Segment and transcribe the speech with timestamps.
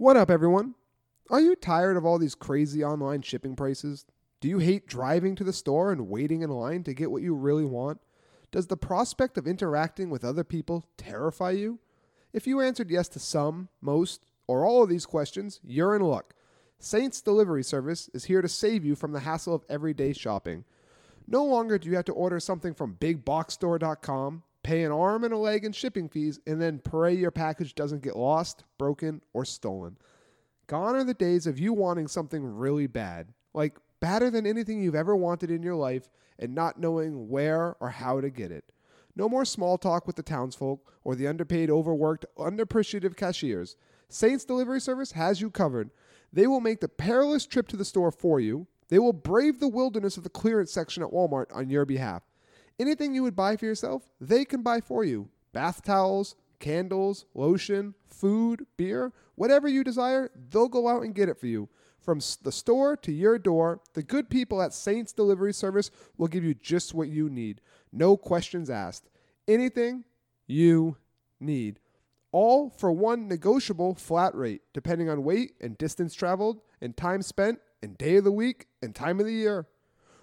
[0.00, 0.76] What up, everyone?
[1.28, 4.06] Are you tired of all these crazy online shipping prices?
[4.40, 7.34] Do you hate driving to the store and waiting in line to get what you
[7.34, 8.00] really want?
[8.52, 11.80] Does the prospect of interacting with other people terrify you?
[12.32, 16.32] If you answered yes to some, most, or all of these questions, you're in luck.
[16.78, 20.64] Saints Delivery Service is here to save you from the hassle of everyday shopping.
[21.26, 25.38] No longer do you have to order something from BigBoxStore.com, pay an arm and a
[25.38, 29.96] leg in shipping fees, and then pray your package doesn't get lost, broken, or stolen.
[30.66, 34.94] Gone are the days of you wanting something really bad, like badder than anything you've
[34.94, 38.72] ever wanted in your life, and not knowing where or how to get it.
[39.16, 43.76] No more small talk with the townsfolk or the underpaid, overworked, underappreciative cashiers.
[44.08, 45.90] Saints Delivery Service has you covered.
[46.32, 48.66] They will make the perilous trip to the store for you.
[48.88, 52.22] They will brave the wilderness of the clearance section at Walmart on your behalf.
[52.78, 55.28] Anything you would buy for yourself, they can buy for you.
[55.52, 61.38] Bath towels, candles, lotion, food, beer, whatever you desire, they'll go out and get it
[61.38, 61.68] for you.
[61.98, 66.44] From the store to your door, the good people at Saints Delivery Service will give
[66.44, 67.60] you just what you need.
[67.92, 69.10] No questions asked.
[69.46, 70.04] Anything
[70.46, 70.96] you
[71.40, 71.80] need.
[72.30, 77.58] All for one negotiable flat rate, depending on weight and distance traveled, and time spent,
[77.82, 79.66] and day of the week, and time of the year.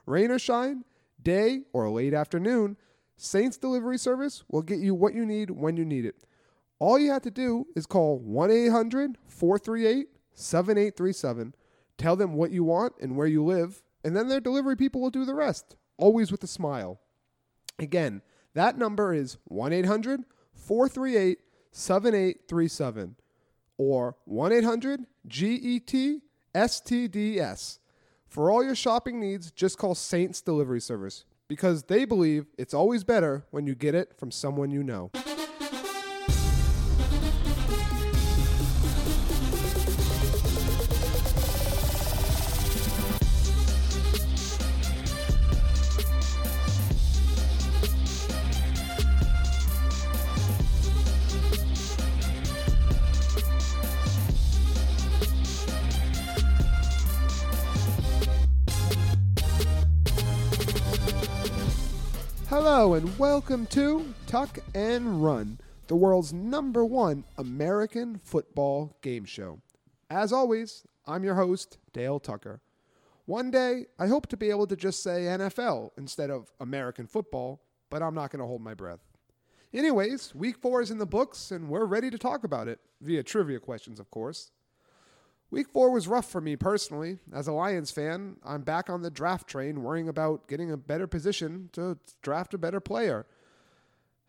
[0.06, 0.86] Rain or shine,
[1.22, 2.78] day or late afternoon,
[3.18, 6.16] Saints Delivery Service will get you what you need when you need it.
[6.80, 11.56] All you have to do is call 1 800 438 7837,
[11.98, 15.10] tell them what you want and where you live, and then their delivery people will
[15.10, 17.00] do the rest, always with a smile.
[17.80, 18.22] Again,
[18.54, 21.40] that number is 1 800 438
[21.72, 23.16] 7837
[23.78, 26.22] or 1 800 GET
[26.54, 27.80] STDS.
[28.36, 33.06] For all your shopping needs, just call Saints Delivery Service because they believe it's always
[33.06, 35.10] better when you get it from someone you know.
[62.76, 69.62] Hello and welcome to Tuck and Run, the world's number one American football game show.
[70.10, 72.60] As always, I'm your host, Dale Tucker.
[73.28, 77.62] One day, I hope to be able to just say NFL instead of American football,
[77.90, 79.08] but I'm not going to hold my breath.
[79.74, 83.24] Anyways, week four is in the books, and we're ready to talk about it, via
[83.24, 84.52] trivia questions, of course.
[85.52, 87.20] Week four was rough for me personally.
[87.32, 91.08] As a Lions fan, I'm back on the draft train worrying about getting a better
[91.08, 93.26] position to draft a better player.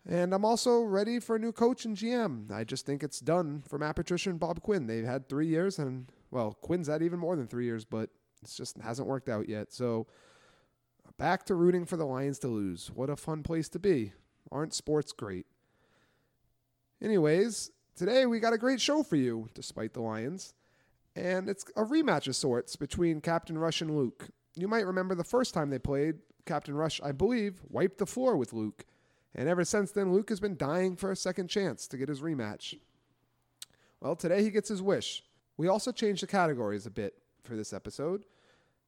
[0.07, 2.51] And I'm also ready for a new coach and GM.
[2.51, 4.87] I just think it's done for Matt Patricia and Bob Quinn.
[4.87, 8.09] They've had three years, and well, Quinn's had even more than three years, but
[8.41, 9.73] it just hasn't worked out yet.
[9.73, 10.07] So
[11.17, 12.89] back to rooting for the Lions to lose.
[12.93, 14.13] What a fun place to be.
[14.49, 15.47] Aren't sports great?
[17.01, 20.53] Anyways, today we got a great show for you, despite the Lions
[21.17, 24.27] and it's a rematch of sorts between Captain Rush and Luke.
[24.55, 28.37] You might remember the first time they played, Captain Rush, I believe, wiped the floor
[28.37, 28.85] with Luke.
[29.33, 32.21] And ever since then, Luke has been dying for a second chance to get his
[32.21, 32.77] rematch.
[33.99, 35.23] Well, today he gets his wish.
[35.57, 38.25] We also changed the categories a bit for this episode.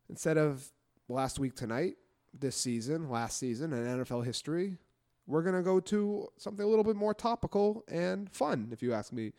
[0.07, 0.71] Instead of
[1.07, 1.95] last week tonight,
[2.31, 4.77] this season, last season, and NFL history,
[5.25, 8.93] we're going to go to something a little bit more topical and fun, if you
[8.93, 9.33] ask me.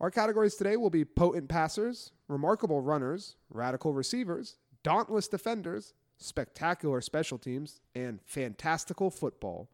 [0.00, 7.38] Our categories today will be potent passers, remarkable runners, radical receivers, dauntless defenders, spectacular special
[7.38, 9.68] teams, and fantastical football.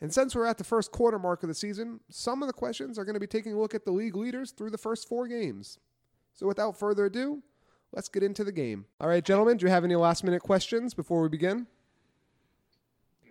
[0.00, 2.98] And since we're at the first quarter mark of the season, some of the questions
[2.98, 5.28] are going to be taking a look at the league leaders through the first four
[5.28, 5.78] games.
[6.34, 7.42] So without further ado,
[7.92, 8.86] let's get into the game.
[9.00, 11.66] All right, gentlemen, do you have any last minute questions before we begin?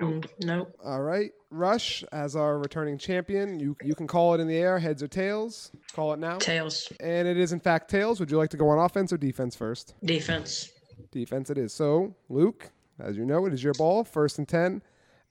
[0.01, 0.75] Mm, nope.
[0.84, 4.79] All right, Rush, as our returning champion, you you can call it in the air,
[4.79, 5.72] heads or tails.
[5.94, 6.38] Call it now.
[6.38, 6.91] Tails.
[7.00, 8.19] And it is in fact tails.
[8.19, 9.94] Would you like to go on offense or defense first?
[10.03, 10.71] Defense.
[11.12, 11.74] Defense it is.
[11.74, 14.03] So, Luke, as you know, it is your ball.
[14.03, 14.81] First and 10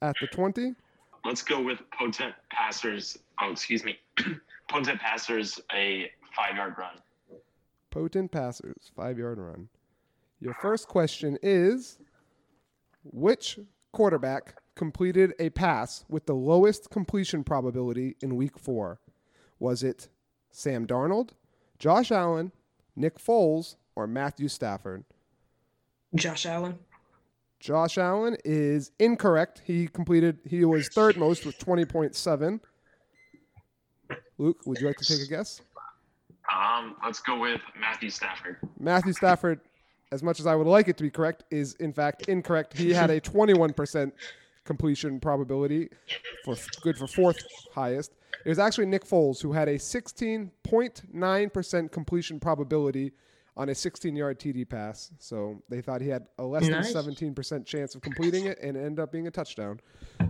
[0.02, 0.74] at the 20.
[1.24, 3.18] Let's go with potent passers.
[3.40, 3.98] Oh, excuse me.
[4.68, 6.94] potent passers, a five yard run.
[7.90, 9.68] Potent passers, five yard run.
[10.40, 11.98] Your first question is
[13.04, 13.58] Which
[13.92, 18.98] quarterback completed a pass with the lowest completion probability in week four?
[19.58, 20.08] Was it
[20.50, 21.32] Sam Darnold,
[21.78, 22.50] Josh Allen,
[22.96, 25.04] Nick Foles, or Matthew Stafford?
[26.14, 26.78] Josh Allen.
[27.60, 29.60] Josh Allen is incorrect.
[29.66, 32.60] He completed, he was third most with 20.7.
[34.38, 35.60] Luke, would you like to take a guess?
[36.50, 38.56] Um, let's go with Matthew Stafford.
[38.78, 39.60] Matthew Stafford,
[40.10, 42.78] as much as I would like it to be correct, is in fact incorrect.
[42.78, 44.12] He had a 21%
[44.64, 45.88] completion probability
[46.44, 47.38] for good for fourth
[47.74, 48.12] highest.
[48.44, 53.12] It was actually Nick Foles who had a 16.9% completion probability
[53.56, 55.10] on a 16-yard TD pass.
[55.18, 56.92] So they thought he had a less Nice.
[56.92, 59.80] than 17% chance of completing it and it ended up being a touchdown.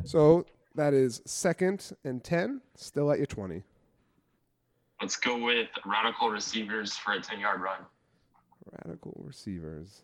[0.05, 3.63] So that is second and 10, still at your 20.
[5.01, 7.81] Let's go with radical receivers for a 10 yard run.
[8.85, 10.03] Radical receivers.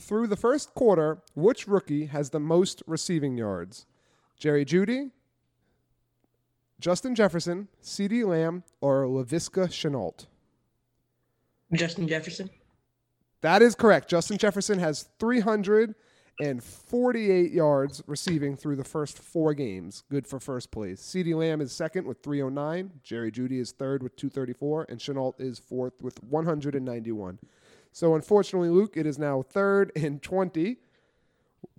[0.00, 3.84] Through the first quarter, which rookie has the most receiving yards?
[4.38, 5.10] Jerry Jeudy,
[6.80, 10.24] Justin Jefferson, CeeDee Lamb, or Laviska Shenault?
[11.74, 12.48] Justin Jefferson.
[13.42, 14.08] That is correct.
[14.08, 20.04] Justin Jefferson has 348 yards receiving through the first four games.
[20.10, 21.02] Good for first place.
[21.02, 22.90] CeeDee Lamb is second with 309.
[23.02, 24.86] Jerry Jeudy is third with 234.
[24.88, 27.38] And Shenault is fourth with 191.
[27.92, 30.76] So unfortunately, Luke, it is now third and 20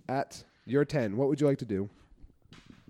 [0.08, 1.16] at your 10.
[1.16, 1.88] What would you like to do?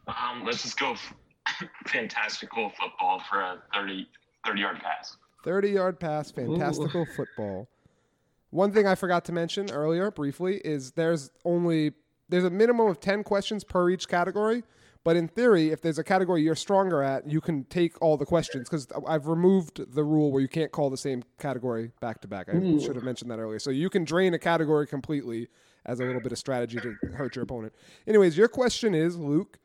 [0.06, 1.14] Um, let's just go f-
[1.86, 4.08] fantastical football for a 30,
[4.46, 5.16] 30 yard pass.
[5.44, 7.68] 30 yard pass, fantastical football.
[8.50, 11.92] One thing I forgot to mention earlier briefly is there's only
[12.28, 14.62] there's a minimum of 10 questions per each category,
[15.04, 18.26] but in theory if there's a category you're stronger at, you can take all the
[18.26, 22.28] questions cuz I've removed the rule where you can't call the same category back to
[22.28, 22.48] back.
[22.48, 23.58] I should have mentioned that earlier.
[23.58, 25.48] So you can drain a category completely
[25.84, 27.74] as a little bit of strategy to hurt your opponent.
[28.06, 29.58] Anyways, your question is, Luke,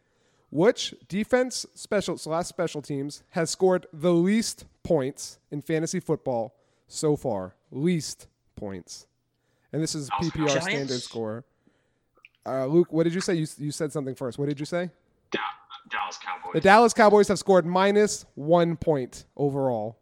[0.49, 6.55] which defense special slash special teams has scored the least points in fantasy football
[6.87, 7.55] so far?
[7.69, 9.07] Least points,
[9.71, 10.65] and this is PPR Giants?
[10.65, 11.45] standard score.
[12.45, 13.35] Uh, Luke, what did you say?
[13.35, 14.39] You you said something first.
[14.39, 14.89] What did you say?
[15.31, 15.39] Da-
[15.89, 16.53] Dallas Cowboys.
[16.53, 19.97] The Dallas Cowboys have scored minus one point overall.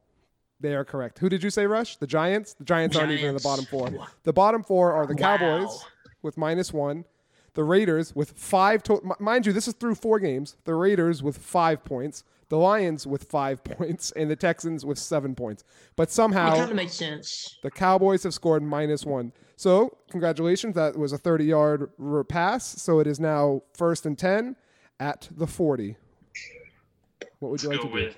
[0.59, 1.19] They are correct.
[1.19, 1.97] Who did you say, Rush?
[1.97, 2.53] The Giants?
[2.53, 3.89] The Giants, aren't even in the bottom four.
[4.23, 5.37] The bottom four are the Wow.
[5.37, 5.85] Cowboys
[6.23, 7.05] with minus one,
[7.53, 8.81] the Raiders with five.
[8.81, 9.11] total.
[9.11, 10.55] m- mind you, this is through four games.
[10.65, 15.35] The Raiders with five points, the Lions with five points, and the Texans with seven
[15.35, 15.63] points.
[15.97, 17.59] But somehow kind of makes sense.
[17.61, 19.33] the Cowboys have scored minus one.
[19.57, 20.73] So, congratulations.
[20.75, 21.89] That was a 30 yard
[22.29, 22.81] pass.
[22.81, 24.55] So, it is now first and 10
[24.99, 25.95] at the 40.
[27.39, 28.15] What would let's you like go to do?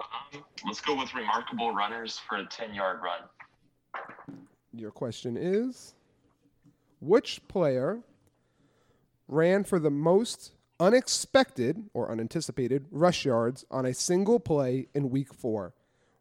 [0.00, 3.20] um, let's go with remarkable runners for a 10 yard run.
[4.72, 5.94] Your question is
[7.00, 8.00] Which player
[9.28, 15.34] ran for the most unexpected or unanticipated rush yards on a single play in week
[15.34, 15.74] four?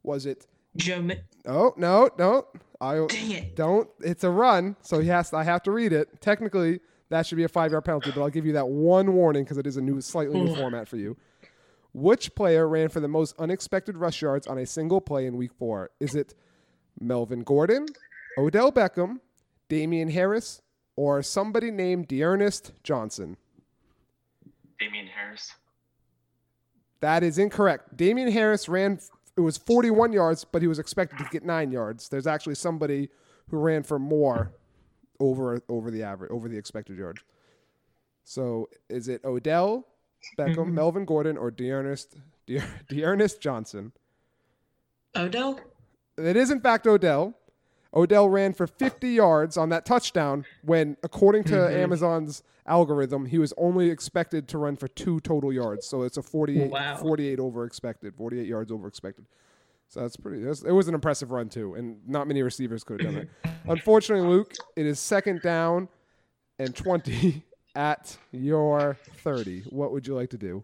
[0.03, 1.09] Was it Joe.
[1.45, 2.47] Oh no, no.
[2.81, 3.55] I Dang it.
[3.55, 3.89] don't.
[4.01, 5.33] It's a run, so he has.
[5.33, 6.21] I have to read it.
[6.21, 9.57] Technically, that should be a five-yard penalty, but I'll give you that one warning because
[9.57, 11.17] it is a new, slightly new format for you.
[11.93, 15.51] Which player ran for the most unexpected rush yards on a single play in Week
[15.57, 15.89] Four?
[15.99, 16.35] Is it
[16.99, 17.87] Melvin Gordon,
[18.37, 19.19] Odell Beckham,
[19.69, 20.61] Damien Harris,
[20.95, 23.37] or somebody named D'Ernest Johnson?
[24.79, 25.53] Damien Harris.
[27.01, 27.97] That is incorrect.
[27.97, 28.99] Damien Harris ran.
[29.35, 32.09] It was 41 yards, but he was expected to get nine yards.
[32.09, 33.09] There's actually somebody
[33.49, 34.53] who ran for more
[35.19, 37.21] over over the average, over the expected yards.
[38.23, 39.87] So is it Odell
[40.37, 40.75] Beckham, mm-hmm.
[40.75, 43.91] Melvin Gordon, or D'Ernest De- D'Ernest Johnson?
[45.15, 45.59] Odell.
[46.17, 47.35] It is in fact Odell.
[47.93, 51.75] Odell ran for 50 yards on that touchdown when, according to mm-hmm.
[51.75, 55.87] Amazon's algorithm, he was only expected to run for two total yards.
[55.87, 56.97] So it's a 48, Wow.
[56.97, 59.25] 48 over expected, 48 yards over expected.
[59.89, 60.43] So that's pretty.
[60.43, 63.29] That's, it was an impressive run too, and not many receivers could have done it.
[63.67, 65.89] Unfortunately, Luke, it is second down
[66.59, 67.43] and 20
[67.75, 69.63] at your 30.
[69.69, 70.63] What would you like to do?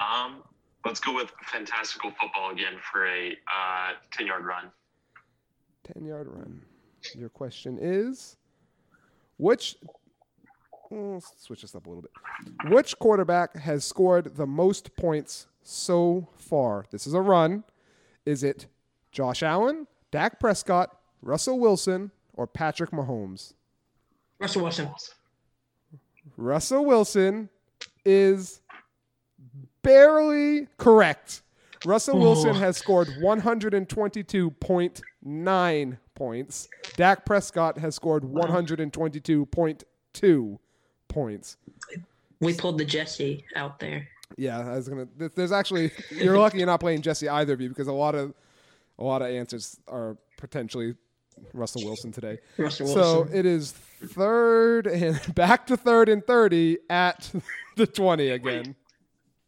[0.00, 0.42] Um,
[0.84, 4.64] let's go with fantastical football again for a uh, 10 yard run.
[5.94, 6.60] 10 yard run.
[7.16, 8.36] Your question is
[9.36, 9.76] which
[10.90, 12.72] mm, let's switch this up a little bit.
[12.72, 16.86] Which quarterback has scored the most points so far?
[16.90, 17.62] This is a run.
[18.24, 18.66] Is it
[19.10, 23.54] Josh Allen, Dak Prescott, Russell Wilson, or Patrick Mahomes?
[24.38, 24.88] Russell Wilson.
[26.36, 27.48] Russell Wilson
[28.04, 28.60] is
[29.82, 31.42] barely correct.
[31.84, 32.20] Russell oh.
[32.20, 36.68] Wilson has scored 122.9 points.
[36.96, 40.58] Dak Prescott has scored 122.2
[41.08, 41.56] points.
[42.40, 44.06] We pulled the Jesse out there.
[44.36, 45.06] Yeah, I was gonna.
[45.18, 48.14] th- There's actually you're lucky you're not playing Jesse either of you because a lot
[48.14, 48.34] of
[48.98, 50.94] a lot of answers are potentially
[51.54, 52.38] Russell Wilson today.
[52.58, 53.36] Russell So Wilson.
[53.36, 57.30] it is third and back to third and thirty at
[57.76, 58.74] the twenty again.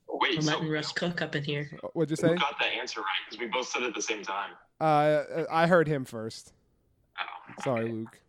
[0.09, 1.69] Wait, I'm so letting Russ cook up in here.
[1.93, 2.41] What'd you who say?
[2.41, 3.07] got that answer right?
[3.29, 4.51] Because we both said it at the same time.
[4.81, 6.53] Uh, I heard him first.
[7.19, 7.93] Oh, Sorry, okay.
[7.93, 8.21] Luke.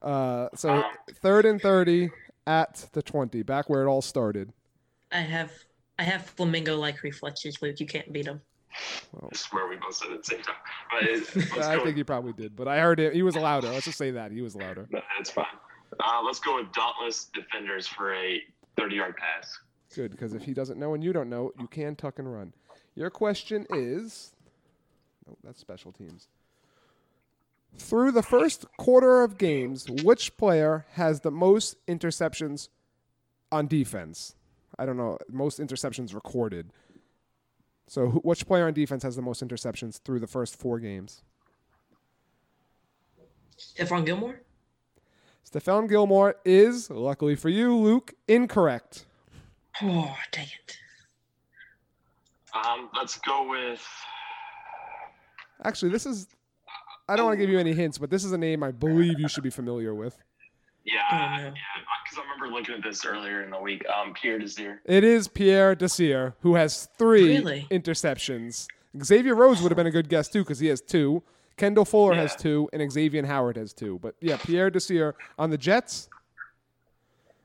[0.00, 0.84] Uh, so Um,
[1.22, 2.10] third and thirty
[2.46, 4.52] at the twenty, back where it all started.
[5.12, 5.52] I have
[5.98, 7.80] I have flamingo-like reflexes, Luke.
[7.80, 8.40] You can't beat them.
[9.20, 10.54] I swear we both said it at the same time.
[10.92, 11.84] But it, I go.
[11.84, 13.14] think he probably did, but I heard it.
[13.14, 13.68] He was louder.
[13.68, 14.86] Let's just say that he was louder.
[14.90, 15.46] No, That's fine.
[15.98, 18.40] Uh, let's go with Dauntless Defenders for a
[18.76, 19.58] 30 yard pass.
[19.94, 22.52] Good, because if he doesn't know and you don't know, you can tuck and run.
[22.94, 24.32] Your question is,
[25.26, 26.28] no, that's special teams.
[27.76, 32.68] Through the first quarter of games, which player has the most interceptions
[33.50, 34.34] on defense?
[34.78, 36.70] I don't know, most interceptions recorded.
[37.88, 41.22] So, who, which player on defense has the most interceptions through the first four games?
[43.58, 44.40] Stephon Gilmore?
[45.50, 49.06] Stephon Gilmore is, luckily for you, Luke, incorrect.
[49.82, 50.76] Oh, dang it.
[52.54, 53.84] Um, let's go with.
[55.64, 56.28] Actually, this is.
[57.08, 59.18] I don't want to give you any hints, but this is a name I believe
[59.18, 60.18] you should be familiar with.
[60.92, 61.50] Yeah, Oh, yeah,
[62.04, 63.84] because I remember looking at this earlier in the week.
[63.88, 64.80] Um, Pierre Desir.
[64.84, 67.66] It is Pierre Desir, who has three Really?
[67.70, 68.66] interceptions.
[69.02, 71.22] Xavier Rose would have been a good guess too, because he has two.
[71.56, 73.98] Kendall Fuller has two, and Xavien Howard has two.
[74.00, 76.08] But yeah, Pierre Desir on the Jets.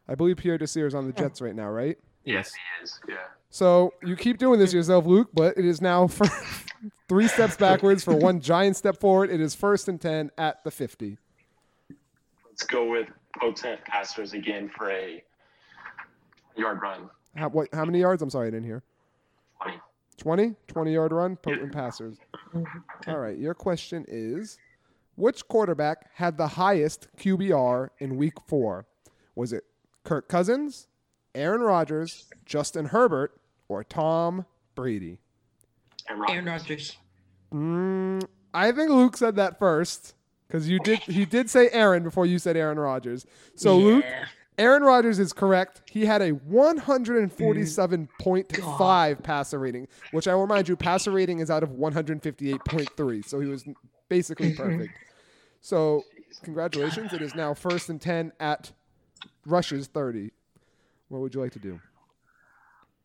[0.07, 1.97] I believe Pierre Desir is on the Jets right now, right?
[2.23, 2.99] Yes, he is.
[3.09, 3.15] Yeah.
[3.49, 6.25] So you keep doing this yourself, Luke, but it is now for
[7.09, 9.29] three steps backwards for one giant step forward.
[9.29, 11.17] It is first and ten at the fifty.
[12.47, 13.09] Let's go with
[13.39, 15.23] Potent Passers again for a
[16.55, 17.09] yard run.
[17.35, 18.21] How, what, how many yards?
[18.21, 18.83] I'm sorry, I didn't hear.
[19.61, 19.77] 20.
[20.17, 20.55] 20?
[20.67, 22.17] 20 yard run, potent passers.
[23.07, 24.57] All right, your question is
[25.15, 28.85] which quarterback had the highest QBR in week four?
[29.35, 29.63] Was it
[30.03, 30.87] Kirk Cousins,
[31.33, 35.19] Aaron Rodgers, Justin Herbert, or Tom Brady?
[36.09, 36.97] Aaron Rodgers.
[37.53, 38.23] Mm,
[38.53, 40.15] I think Luke said that first
[40.53, 40.99] because you did.
[40.99, 43.25] He did say Aaron before you said Aaron Rodgers.
[43.55, 44.05] So Luke,
[44.59, 45.81] Aaron Rodgers is correct.
[45.89, 51.63] He had a 147.5 passer rating, which I will remind you, passer rating is out
[51.63, 53.25] of 158.3.
[53.25, 53.65] So he was
[54.09, 54.93] basically perfect.
[55.61, 56.03] So
[56.43, 57.13] congratulations.
[57.13, 58.71] It is now first and 10 at
[59.47, 60.29] Rush's 30.
[61.07, 61.81] What would you like to do?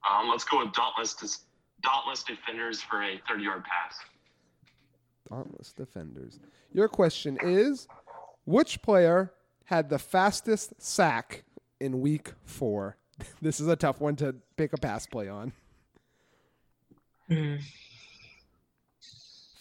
[0.08, 1.44] Um, let's go with Dauntless, Dis-
[1.82, 3.96] Dauntless Defenders for a 30 yard pass.
[5.28, 6.40] Dauntless defenders.
[6.72, 7.86] Your question is
[8.44, 9.32] which player
[9.64, 11.44] had the fastest sack
[11.80, 12.96] in week four?
[13.42, 15.52] This is a tough one to pick a pass play on.
[17.28, 17.56] Hmm.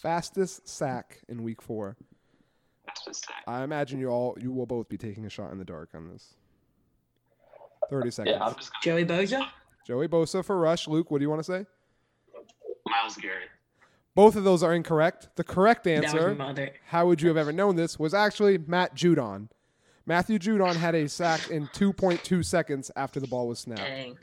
[0.00, 1.96] Fastest sack in week four.
[2.86, 3.26] That's just.
[3.48, 6.08] I imagine you all you will both be taking a shot in the dark on
[6.08, 6.34] this.
[7.90, 8.36] Thirty seconds.
[8.38, 9.48] Yeah, I'm Joey Bosa?
[9.84, 10.86] Joey Bosa for Rush.
[10.86, 11.66] Luke, what do you want to say?
[12.86, 13.48] Myles Garrett.
[14.14, 15.28] Both of those are incorrect.
[15.36, 16.36] The correct answer,
[16.86, 19.48] how would you have ever known this, was actually Matt Judon.
[20.06, 23.80] Matthew Judon had a sack in 2.2 seconds after the ball was snapped.
[23.82, 24.18] Dang.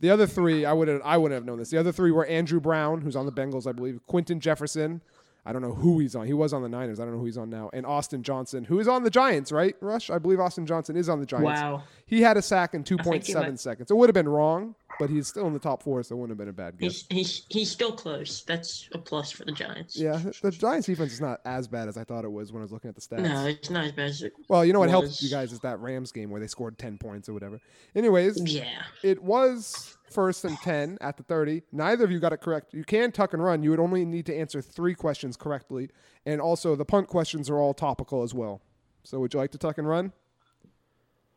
[0.00, 1.70] The other three, I would I wouldn't have known this.
[1.70, 4.00] The other three were Andrew Brown, who's on the Bengals, I believe.
[4.08, 5.00] Quinton Jefferson,
[5.46, 6.26] I don't know who he's on.
[6.26, 6.98] He was on the Niners.
[6.98, 7.70] I don't know who he's on now.
[7.72, 9.76] And Austin Johnson, who is on the Giants, right?
[9.80, 11.46] Rush, I believe Austin Johnson is on the Giants.
[11.46, 11.84] Wow.
[12.06, 13.90] He had a sack in 2.7 seconds.
[13.90, 16.38] It would have been wrong, but he's still in the top four, so it wouldn't
[16.38, 17.04] have been a bad guess.
[17.08, 18.42] He's he's he's still close.
[18.42, 19.96] That's a plus for the Giants.
[19.98, 22.64] Yeah, the Giants defense is not as bad as I thought it was when I
[22.64, 23.20] was looking at the stats.
[23.22, 24.32] No, it's not as bad as it.
[24.48, 26.98] Well, you know what helped you guys is that Rams game where they scored 10
[26.98, 27.60] points or whatever.
[27.94, 28.82] Anyways, Yeah.
[29.02, 31.62] it was first and 10 at the 30.
[31.72, 32.72] Neither of you got it correct.
[32.72, 33.62] You can tuck and run.
[33.62, 35.90] You would only need to answer three questions correctly.
[36.26, 38.60] And also, the punt questions are all topical as well.
[39.04, 40.12] So, would you like to tuck and run?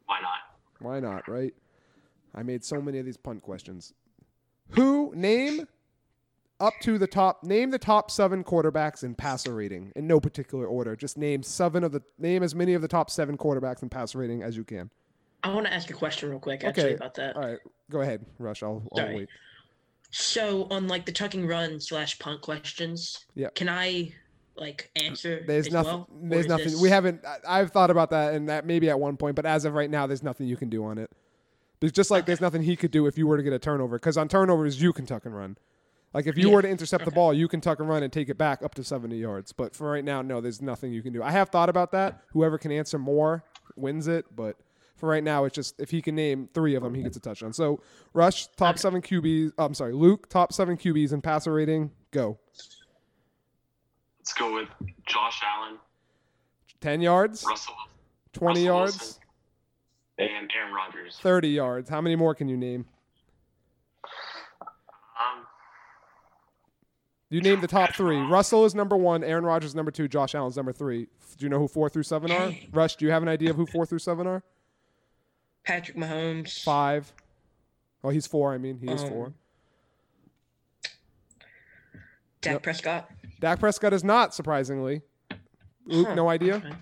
[0.05, 0.39] Why not?
[0.79, 1.53] Why not, right?
[2.33, 3.93] I made so many of these punt questions.
[4.71, 5.67] Who name
[6.59, 10.67] up to the top name the top 7 quarterbacks in passer rating in no particular
[10.67, 10.95] order.
[10.95, 14.19] Just name 7 of the name as many of the top 7 quarterbacks in passer
[14.19, 14.89] rating as you can.
[15.43, 16.93] I want to ask a question real quick actually Okay.
[16.93, 17.35] about that.
[17.35, 17.57] All right,
[17.89, 18.61] go ahead, Rush.
[18.61, 19.27] I'll, I'll wait.
[20.11, 23.49] So on like the tucking run slash punt questions, Yeah.
[23.55, 24.13] can I
[24.55, 25.43] like answer?
[25.47, 25.91] There's nothing.
[25.93, 26.07] well?
[26.23, 26.67] There's nothing.
[26.67, 27.25] this- We haven't.
[27.25, 29.89] I- I've thought about that, and that maybe at one point, but as of right
[29.89, 31.09] now, there's nothing you can do on it.
[31.81, 32.27] There's just like Okay.
[32.27, 34.81] there's nothing he could do if you were to get a turnover, because on turnovers
[34.81, 35.57] you can tuck and run.
[36.13, 36.53] Like if you Yeah.
[36.55, 38.73] were to intercept the ball, you can tuck and run and take it back up
[38.75, 39.51] to 70 yards.
[39.51, 41.23] But for right now, no, there's nothing you can do.
[41.23, 42.21] I have thought about that.
[42.33, 43.43] Whoever can answer more
[43.75, 44.57] wins it, but
[44.97, 47.19] for right now, it's just if he can name three of them, he gets a
[47.19, 47.53] touchdown.
[47.53, 47.81] So
[48.13, 48.81] Rush top Okay.
[48.81, 49.53] seven QBs.
[49.57, 51.91] I'm sorry, Luke top seven QBs in passer rating.
[52.11, 52.37] Go
[54.19, 54.69] Let's go with
[55.07, 55.79] Josh Allen,
[56.79, 57.73] 10 yards, Russell,
[58.33, 58.97] 20 Russell yards.
[58.99, 59.20] Wilson,
[60.17, 61.17] and Aaron Rodgers.
[61.21, 61.89] 30 yards.
[61.89, 62.85] How many more can you name?
[64.83, 65.45] Um,
[67.29, 68.17] you name the top three.
[68.17, 69.23] Russell is number one.
[69.23, 70.07] Aaron Rodgers is number two.
[70.07, 71.07] Josh Allen's number three.
[71.37, 72.53] Do you know who four through seven are?
[72.71, 74.43] Rush, do you have an idea of who four through seven are?
[75.63, 76.61] Patrick Mahomes.
[76.63, 77.13] Five.
[78.03, 78.53] Oh, he's four.
[78.53, 79.33] I mean, he is um, four.
[82.41, 82.63] Dak.
[82.63, 83.09] Prescott.
[83.39, 85.01] Dak Prescott is not surprisingly.
[85.89, 86.55] Huh, no idea.
[86.55, 86.75] Okay.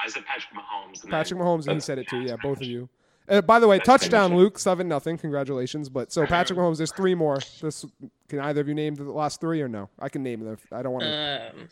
[0.00, 1.02] Uh, I said Patrick Mahomes.
[1.02, 2.20] and Patrick then- Mahomes, and he said it too.
[2.20, 2.88] Yeah, both of you.
[3.28, 4.34] Uh, by the way, That's touchdown.
[4.34, 5.16] Luke, seven nothing.
[5.16, 5.88] Congratulations.
[5.88, 7.38] But so Patrick Mahomes, there's three more.
[7.60, 7.84] This
[8.28, 9.88] can either of you name the last three or no?
[10.00, 10.56] I can name them.
[10.72, 11.68] I don't want to Um,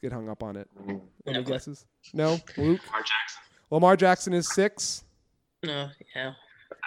[0.00, 0.68] get hung up on it.
[0.88, 1.84] Any No guesses?
[2.14, 2.38] No.
[2.56, 2.80] Luke.
[2.86, 3.42] Lamar Jackson.
[3.70, 5.04] Lamar Jackson is six.
[5.62, 6.34] no, yeah.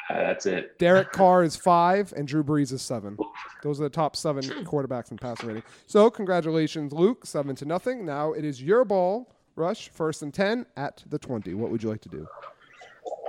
[0.10, 0.80] Uh, that's it.
[0.80, 3.18] Derek Carr is five, and Drew Brees is seven.
[3.62, 5.64] Those are the top seven quarterbacks in passer rating.
[5.86, 8.06] So congratulations, Luke, seven to nothing.
[8.06, 9.30] Now it is your ball.
[9.58, 11.54] Rush first and ten at the twenty.
[11.54, 12.28] What would you like to do?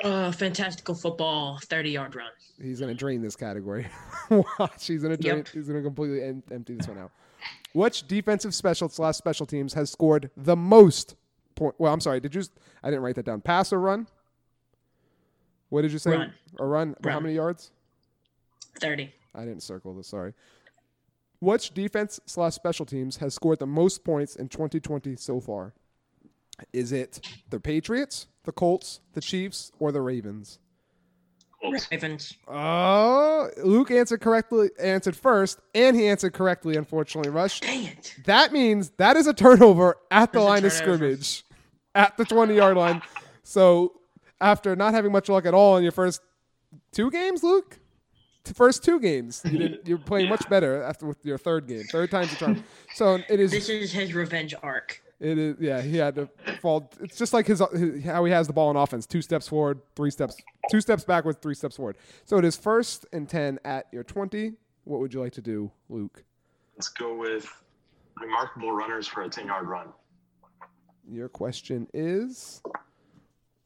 [0.04, 2.30] Uh, fantastical football, 30 yard run.
[2.62, 3.86] He's going to drain this category.
[4.30, 5.38] Watch, he's going to drain.
[5.38, 5.48] Yep.
[5.48, 7.10] He's going to completely em- empty this one out.
[7.72, 11.16] Which defensive special slash special teams has scored the most
[11.56, 11.74] point?
[11.78, 12.20] Well, I'm sorry.
[12.20, 12.42] Did you?
[12.82, 13.40] I didn't write that down.
[13.40, 14.06] Pass or run?
[15.68, 16.12] What did you say?
[16.12, 16.32] Run.
[16.60, 16.94] A run.
[17.04, 17.72] How many yards?
[18.80, 19.12] 30.
[19.34, 20.06] I didn't circle this.
[20.06, 20.32] Sorry.
[21.40, 25.72] Which defense slash special teams has scored the most points in 2020 so far?
[26.72, 30.58] Is it the Patriots, the Colts, the Chiefs, or the Ravens?
[31.60, 31.88] Colts.
[31.90, 32.36] Ravens.
[32.46, 34.70] Oh, Luke answered correctly.
[34.80, 36.76] Answered first, and he answered correctly.
[36.76, 37.60] Unfortunately, Rush.
[37.60, 38.14] Dang it.
[38.26, 41.44] That means that is a turnover at the There's line of scrimmage,
[41.94, 43.02] at the 20 yard line.
[43.42, 43.94] So
[44.40, 46.20] after not having much luck at all in your first
[46.92, 47.78] two games, Luke, t-
[48.54, 51.84] first two games, you did, you're playing much better after with your third game.
[51.84, 52.64] Third time's the charm.
[52.94, 53.50] So it is.
[53.50, 55.02] This is his revenge arc.
[55.20, 55.56] It is.
[55.58, 56.28] Yeah, he had to
[56.60, 56.90] fall.
[57.00, 59.80] It's just like his, his how he has the ball in offense: two steps forward,
[59.96, 60.36] three steps,
[60.70, 61.96] two steps backwards, three steps forward.
[62.24, 64.52] So it is first and ten at your 20.
[64.84, 66.24] What would you like to do, Luke?
[66.76, 67.46] Let's go with
[68.20, 69.88] remarkable runners for a 10 yard run.
[71.10, 72.62] Your question is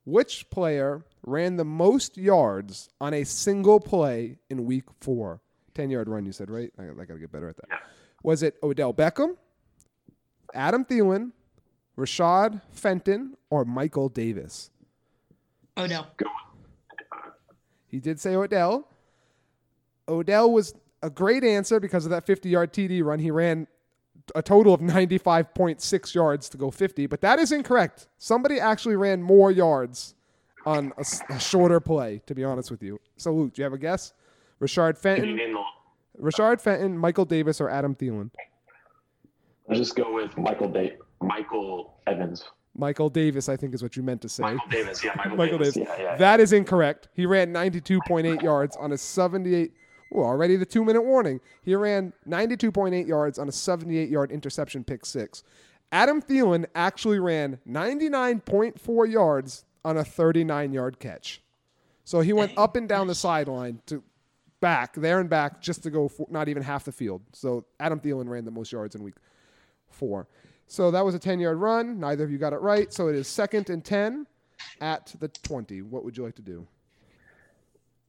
[0.04, 5.40] Which player ran the most yards on a single play in week four?
[5.74, 6.72] 10 yard run, you said, right?
[6.78, 7.66] I, I got to get better at that.
[7.70, 7.76] Yeah.
[8.22, 9.36] Was it Odell Beckham,
[10.54, 11.32] Adam Thielen,
[11.96, 14.70] Rashad Fenton, or Michael Davis?
[15.76, 16.06] Oh no.
[17.86, 18.88] He did say Odell.
[20.08, 23.18] Odell was a great answer because of that 50 yard TD run.
[23.18, 23.66] He ran
[24.34, 28.08] a total of 95.6 yards to go 50, but that is incorrect.
[28.18, 30.14] Somebody actually ran more yards
[30.66, 30.92] on
[31.30, 33.00] a shorter play, to be honest with you.
[33.16, 34.12] So, Luke, do you have a guess?
[34.60, 35.38] You Fenton?
[36.20, 38.30] Rashard Fenton, Michael Davis, or Adam Thielen?
[39.68, 42.44] Let's just go with Michael Da- Michael Evans.
[42.76, 44.42] Michael Davis, I think, is what you meant to say.
[44.42, 45.04] Michael Davis.
[45.04, 45.74] Yeah, Michael, Michael Davis.
[45.74, 45.88] Davis.
[45.98, 46.16] Yeah, yeah.
[46.16, 47.08] That is incorrect.
[47.14, 49.72] He ran 92.8 yards on a 78.
[50.10, 51.40] Well, already the two minute warning.
[51.62, 55.42] He ran 92.8 yards on a 78 yard interception pick six.
[55.90, 61.40] Adam Thielen actually ran 99.4 yards on a 39 yard catch.
[62.04, 64.02] So he went up and down the sideline to
[64.60, 67.22] back, there and back, just to go for not even half the field.
[67.32, 69.14] So Adam Thielen ran the most yards in week
[69.88, 70.26] four.
[70.66, 72.00] So that was a 10 yard run.
[72.00, 72.92] Neither of you got it right.
[72.92, 74.26] So it is second and 10
[74.80, 75.82] at the 20.
[75.82, 76.66] What would you like to do?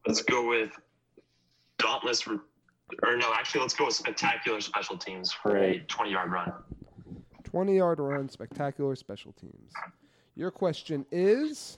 [0.08, 0.72] Let's go with
[1.78, 2.22] dauntless.
[2.22, 2.40] For,
[3.04, 6.54] or no, actually, let's go with spectacular special teams for a 20 yard run.
[7.44, 9.72] 20 yard run, spectacular special teams.
[10.36, 11.78] Your question is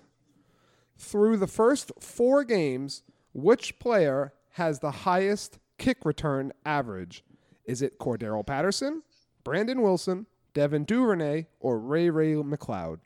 [0.98, 7.24] through the first four games, which player has the highest kick return average?
[7.65, 9.04] Is it Cordarrelle Patterson,
[9.44, 13.00] Brandon Wilson, Devin Duvernay, or Ray Ray McCloud?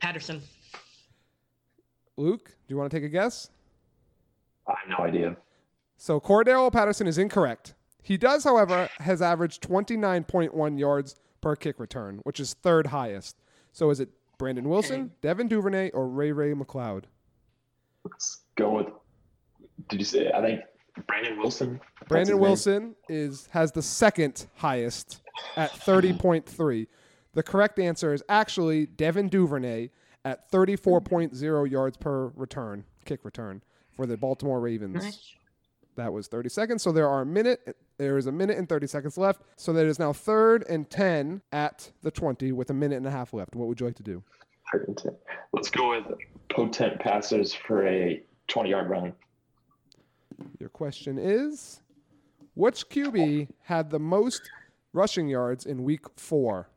[0.00, 0.40] Patterson.
[2.16, 3.50] Luke, do you want to take a guess?
[4.66, 5.36] I have no idea.
[5.96, 7.74] So Cordarrelle Patterson is incorrect.
[8.02, 13.36] He does, however, has averaged 29.1 yards per kick return, which is third highest.
[13.72, 17.04] So is it Brandon Wilson, Devin Duvernay, or Ray Ray McCloud?
[18.04, 18.86] Let's go with.
[19.88, 20.30] Did you say?
[20.32, 20.60] I think
[21.06, 21.80] Brandon Wilson.
[22.08, 22.40] Brandon his name.
[22.40, 25.22] Wilson is has the second highest
[25.56, 26.86] at 30.3.
[27.32, 29.90] The correct answer is actually Devin Duvernay
[30.24, 35.04] at 34.0 yards per return, kick return for the Baltimore Ravens.
[35.04, 35.34] Nice.
[35.96, 36.82] That was 30 seconds.
[36.82, 37.76] So there are a minute.
[38.00, 39.42] There is a minute and 30 seconds left.
[39.56, 43.10] So that is now third and 10 at the 20 with a minute and a
[43.10, 43.54] half left.
[43.54, 44.22] What would you like to do?
[44.72, 45.12] Third and 10.
[45.52, 46.06] Let's go with
[46.48, 49.12] potent passers for a 20 yard run.
[50.58, 51.82] Your question is
[52.54, 54.50] Which QB had the most
[54.94, 56.70] rushing yards in week four?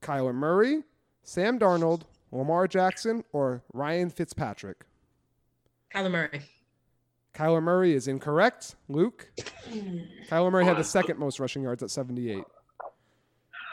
[0.00, 0.82] Kyler Murray,
[1.24, 4.86] Sam Darnold, Lamar Jackson, or Ryan Fitzpatrick?
[5.94, 6.40] Kyler Murray.
[7.38, 8.74] Kyler Murray is incorrect.
[8.88, 9.30] Luke?
[10.28, 12.42] Kyler Murray had the second most rushing yards at 78.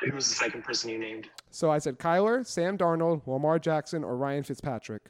[0.04, 1.30] Who was the second person you named?
[1.50, 5.02] So I said Kyler, Sam Darnold, Lamar Jackson, or Ryan Fitzpatrick.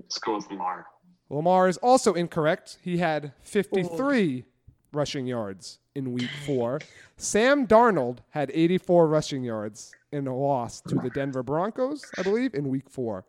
[0.00, 0.86] Let's go with Lamar.
[1.28, 2.78] Lamar is also incorrect.
[2.82, 4.46] He had 53
[4.92, 6.80] rushing yards in week four.
[7.18, 12.54] Sam Darnold had 84 rushing yards in a loss to the Denver Broncos, I believe,
[12.54, 13.26] in week four.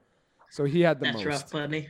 [0.52, 1.26] So he had the That's most.
[1.26, 1.90] rough, buddy.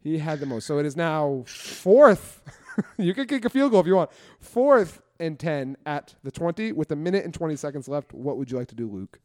[0.00, 0.66] He had the most.
[0.66, 2.40] So it is now fourth.
[2.98, 4.10] you can kick a field goal if you want.
[4.40, 8.12] Fourth and 10 at the 20 with a minute and 20 seconds left.
[8.12, 9.18] What would you like to do, Luke?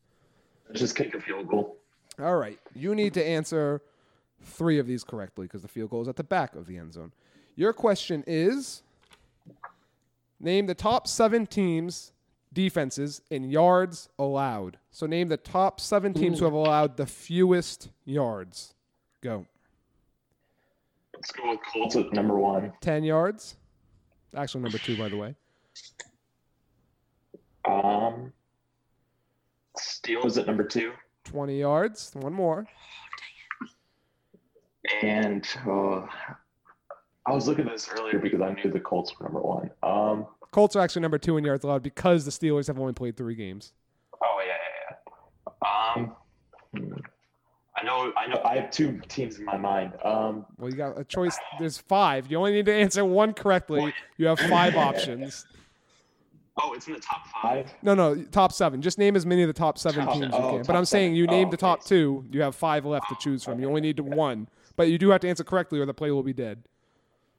[0.74, 1.78] Just kick a field goal.
[2.20, 2.60] All right.
[2.76, 3.82] You need to answer
[4.42, 6.94] three of these correctly because the field goal is at the back of the end
[6.94, 7.12] zone.
[7.56, 8.82] Your question is
[10.40, 12.12] name the top seven teams'
[12.52, 14.78] defenses in yards allowed.
[14.92, 18.74] So name the top seven teams who have allowed the fewest yards.
[19.22, 19.46] Go.
[21.24, 22.74] Let's go with Colts at number one.
[22.82, 23.56] 10 yards.
[24.36, 25.36] Actually, number two, by the way.
[27.64, 28.34] Um,
[29.80, 30.92] Steelers at number two.
[31.24, 32.12] 20 yards.
[32.16, 32.68] One more.
[35.02, 36.02] And uh,
[37.26, 39.70] I was looking at this earlier because I knew the Colts were number one.
[39.82, 43.16] Um, Colts are actually number two in yards allowed because the Steelers have only played
[43.16, 43.72] three games.
[44.22, 44.58] oh yeah,
[44.92, 46.02] yeah, yeah.
[46.04, 46.16] Um,
[46.76, 47.00] hmm.
[47.76, 48.42] I know, I know.
[48.46, 49.94] I have two teams in my mind.
[50.04, 51.38] Um, Well, you got a choice.
[51.60, 52.30] There's five.
[52.30, 53.94] You only need to answer one correctly.
[54.18, 55.46] You have five options.
[56.62, 57.74] oh, it's in the top five.
[57.82, 58.82] No, no, top seven.
[58.82, 60.64] Just name as many of the top seven Top- teams you oh, can.
[60.64, 61.90] But I'm saying you named Oh, the top okay.
[61.90, 62.26] two.
[62.32, 63.60] You have five left to choose from.
[63.60, 64.48] You only need one.
[64.76, 66.64] But you do have to answer correctly or the play will be dead.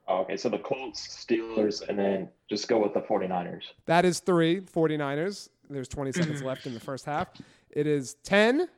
[0.06, 3.62] Oh, okay, so the Colts, Steelers, and then just go with the 49ers.
[3.86, 5.48] That is three 49ers.
[5.70, 7.28] There's 20 seconds left in the first half.
[7.70, 8.68] It is 10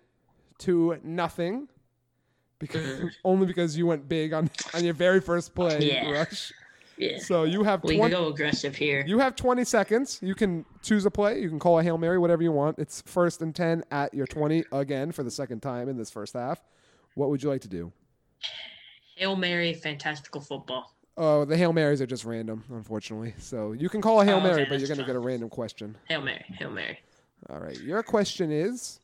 [0.58, 1.68] to nothing.
[2.58, 6.10] Because only because you went big on, on your very first play, Yeah.
[6.10, 6.52] Rush.
[6.98, 7.18] Yeah.
[7.18, 9.04] So you have We 20, can go aggressive here.
[9.06, 10.18] You have 20 seconds.
[10.22, 11.40] You can choose a play.
[11.40, 12.78] You can call a Hail Mary, whatever you want.
[12.78, 16.32] It's first and 10 at your 20 again for the second time in this first
[16.32, 16.62] half.
[17.14, 17.92] What would you like to do?
[19.16, 20.94] Hail Mary, fantastical football.
[21.18, 23.34] Oh, the Hail Marys are just random, unfortunately.
[23.38, 25.20] So you can call a Hail Oh, okay, Mary, but you're going to get a
[25.20, 25.96] random question.
[26.08, 26.98] Hail Mary, Hail Mary.
[27.50, 27.78] All right.
[27.80, 29.00] Your question is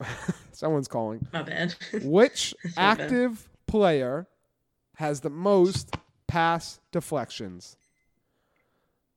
[0.52, 1.26] someone's calling.
[1.32, 1.74] My bad.
[2.02, 3.00] Which bad.
[3.00, 4.26] active player
[4.96, 7.76] has the most pass deflections?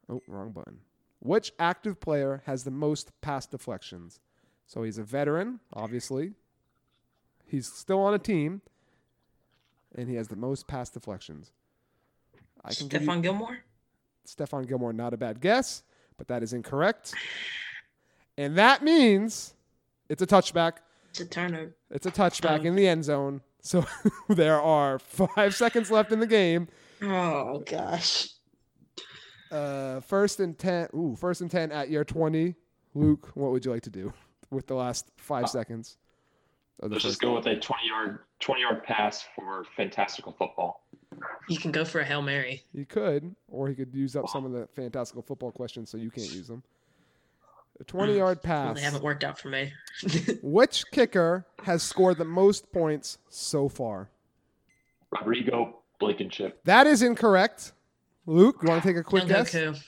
[0.09, 0.79] Oh, wrong button.
[1.19, 4.19] Which active player has the most pass deflections?
[4.67, 6.33] So he's a veteran, obviously.
[7.45, 8.61] He's still on a team,
[9.95, 11.51] and he has the most pass deflections.
[12.63, 13.57] I can give you Stephon Gilmore?
[14.27, 15.83] Stephon Gilmore, not a bad guess,
[16.17, 17.13] but that is incorrect.
[18.37, 19.53] And that means
[20.13, 20.73] it's a touchback.
[21.09, 21.75] It's a turnover.
[21.91, 22.65] It's a touchback Oh.
[22.67, 23.41] in the end zone.
[23.61, 23.85] So
[24.29, 26.67] there are five seconds left in the game.
[27.01, 28.29] Oh gosh.
[29.51, 30.87] Uh, first and ten.
[30.95, 32.55] Ooh, first and ten at your twenty.
[32.95, 34.13] Luke, what would you like to do
[34.51, 35.97] with the last five seconds?
[36.81, 40.83] Let's just first- go with a 20 yard 20 yard pass for fantastical football.
[41.47, 42.63] You can go for a Hail Mary.
[42.73, 46.09] You could, or he could use up some of the fantastical football questions so you
[46.09, 46.63] can't use them.
[47.83, 48.75] A twenty-yard Well, pass.
[48.77, 49.73] they haven't worked out for me.
[50.41, 54.09] Which kicker has scored the most points so far?
[55.11, 56.61] Rodrigo Blankenship.
[56.63, 57.73] That is incorrect.
[58.25, 59.53] Luke, you want to take a quick Young guess?
[59.53, 59.83] Goku.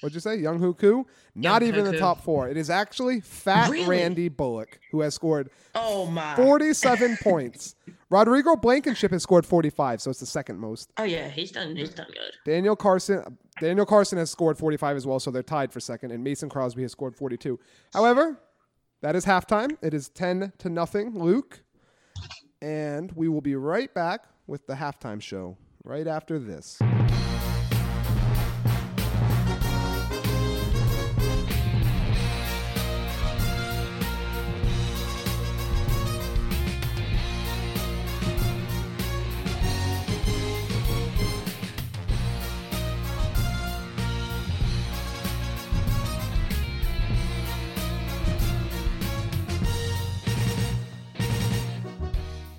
[0.00, 0.36] What'd you say?
[0.38, 1.06] Younghoe Koo?
[1.34, 2.48] Not Young even in the top four.
[2.48, 3.86] It is actually Fat Really?
[3.86, 6.34] Randy Bullock who has scored Oh my.
[6.36, 7.76] 47 points.
[8.10, 10.90] Rodrigo Blankenship has scored 45, so it's the second most.
[10.98, 11.74] Oh yeah, he's done.
[11.76, 12.32] He's done good.
[12.44, 16.22] Daniel Carlson Daniel Carlson has scored 45 as well, so they're tied for second, and
[16.22, 17.58] Mason Crosby has scored 42.
[17.94, 18.38] However,
[19.00, 19.76] that is halftime.
[19.82, 21.62] It is 10 to nothing, Luke.
[22.60, 26.78] And we will be right back with the halftime show right after this.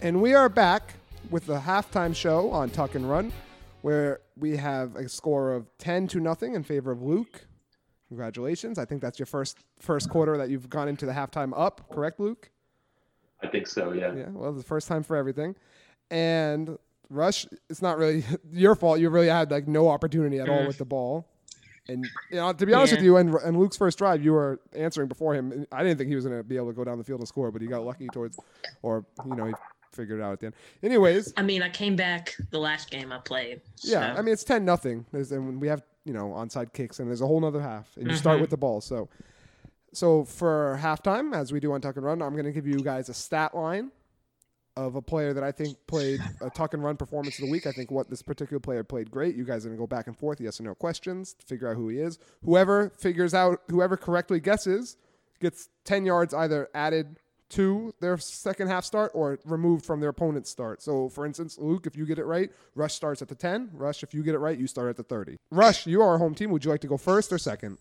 [0.07, 0.93] And we are back
[1.29, 3.33] with the halftime show on Tuck and Run,
[3.81, 7.45] where we have a score of 10 to nothing in favor of Luke.
[8.07, 8.79] Congratulations.
[8.79, 12.21] I think that's your first first quarter that you've gone into the halftime up, correct,
[12.21, 12.49] Luke?
[13.43, 14.13] I think so, yeah.
[14.15, 15.57] Yeah, well, the first time for everything.
[16.09, 16.77] And
[17.09, 19.01] Rush, it's not really your fault.
[19.01, 20.89] You really had like no opportunity at all with the mm.
[20.89, 21.27] ball.
[21.89, 22.99] And you know, to be honest Yeah.
[22.99, 25.65] with you, and, and Luke's first drive, you were answering before him.
[25.69, 27.27] I didn't think he was going to be able to go down the field and
[27.27, 28.39] score, but he got lucky towards,
[28.81, 29.53] or you know, he
[29.91, 30.55] figured it out at the end.
[30.83, 33.61] Anyways, I mean, I came back the last game I played.
[33.81, 35.05] yeah, I mean it's ten nothing.
[35.11, 38.15] And we have you know onside kicks and there's a whole other half, and you
[38.15, 38.41] start Mhm.
[38.41, 38.81] with the ball.
[38.81, 39.09] So,
[39.93, 42.77] so for halftime, as we do on Tuck and Run, I'm going to give you
[42.79, 43.91] guys a stat line
[44.75, 47.65] of a player that I think played a Tuck and Run performance of the week.
[47.65, 49.35] I think what this particular player played great.
[49.35, 51.67] You guys are going to go back and forth, yes or no questions, to figure
[51.67, 52.19] out who he is.
[52.45, 54.95] Whoever figures out, whoever correctly guesses,
[55.39, 60.49] gets ten yards either added to their second half start or removed from their opponent's
[60.49, 60.81] start.
[60.81, 63.69] So, for instance, Luke, if you get it right, Rush starts at the 10.
[63.73, 65.37] Rush, if you get it right, you start at the 30.
[65.51, 66.51] Rush, you are our home team.
[66.51, 67.77] Would you like to go first or second?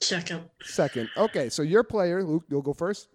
[0.00, 0.44] second.
[0.62, 1.10] Second.
[1.16, 3.08] Okay, so your player, Luke, you'll go first.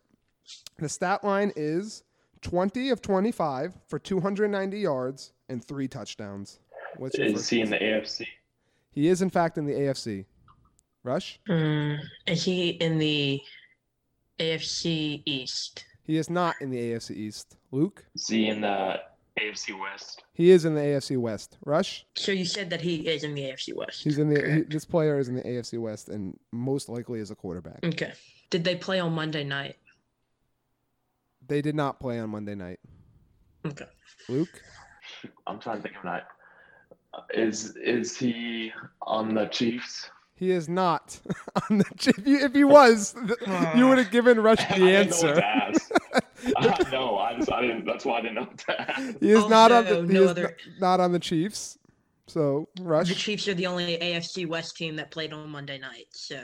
[0.77, 2.03] The stat line is
[2.41, 6.59] 20 of 25 for 290 yards and three touchdowns.
[6.97, 7.49] What's your Is first?
[7.49, 8.27] he in the AFC?
[8.91, 10.25] He is, in fact, in the AFC.
[11.03, 11.39] Rush?
[11.49, 13.41] Mm, is he in the
[14.39, 15.85] AFC East?
[16.03, 17.57] He is not in the AFC East.
[17.71, 18.03] Luke?
[18.15, 18.99] Is he in the
[19.39, 20.23] AFC West?
[20.33, 21.57] He is in the AFC West.
[21.65, 22.05] Rush?
[22.15, 24.03] So you said that he is in the AFC West.
[24.03, 24.53] He's in the.
[24.53, 27.79] He, this player is in the AFC West and most likely is a quarterback.
[27.83, 28.13] Okay.
[28.49, 29.75] Did they play on Monday night?
[31.47, 32.79] They did not play on Monday night.
[33.65, 33.85] Okay.
[34.27, 34.61] Luke?
[35.47, 36.27] I'm trying to think of that.
[37.33, 38.71] Is is he
[39.01, 40.09] on the Chiefs?
[40.39, 41.19] He is not
[41.69, 41.85] on the.
[42.07, 45.35] If, you, if he was, th- you would have given Rush the didn't know what
[45.35, 45.35] answer.
[45.35, 45.91] to ask.
[46.55, 47.83] uh, no, I, just, I didn't.
[47.85, 49.19] That's why I didn't know what to ask.
[49.19, 49.95] He is not on the.
[50.03, 51.77] He no is other- n- not on the Chiefs.
[52.27, 53.09] So Rush.
[53.09, 56.05] The Chiefs are the only AFC West team that played on Monday night.
[56.11, 56.39] So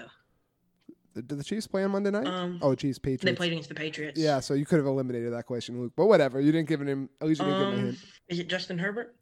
[1.13, 2.27] Did the Chiefs play on Monday night?
[2.27, 3.23] Um, oh, Chiefs Patriots.
[3.23, 4.19] they played against the Patriots.
[4.19, 5.93] Yeah, so you could have eliminated that question, Luke.
[5.95, 6.41] But whatever.
[6.41, 7.07] You didn't give him.
[7.21, 7.97] At least you didn't give him a Um, hint.
[8.27, 9.15] is it Justin Herbert?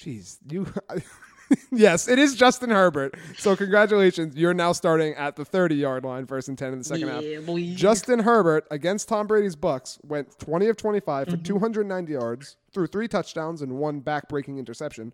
[0.00, 0.66] Jeez, you.
[1.72, 3.14] yes, it is Justin Herbert.
[3.38, 6.84] So congratulations, you're now starting at the 30 yard line, first and 10 in the
[6.84, 7.46] second half.
[7.46, 7.72] boy.
[7.74, 11.44] Justin Herbert against Tom Brady's Bucks went 20 of 25 for Mhm.
[11.44, 15.12] 290 yards, threw three touchdowns and one back-breaking interception,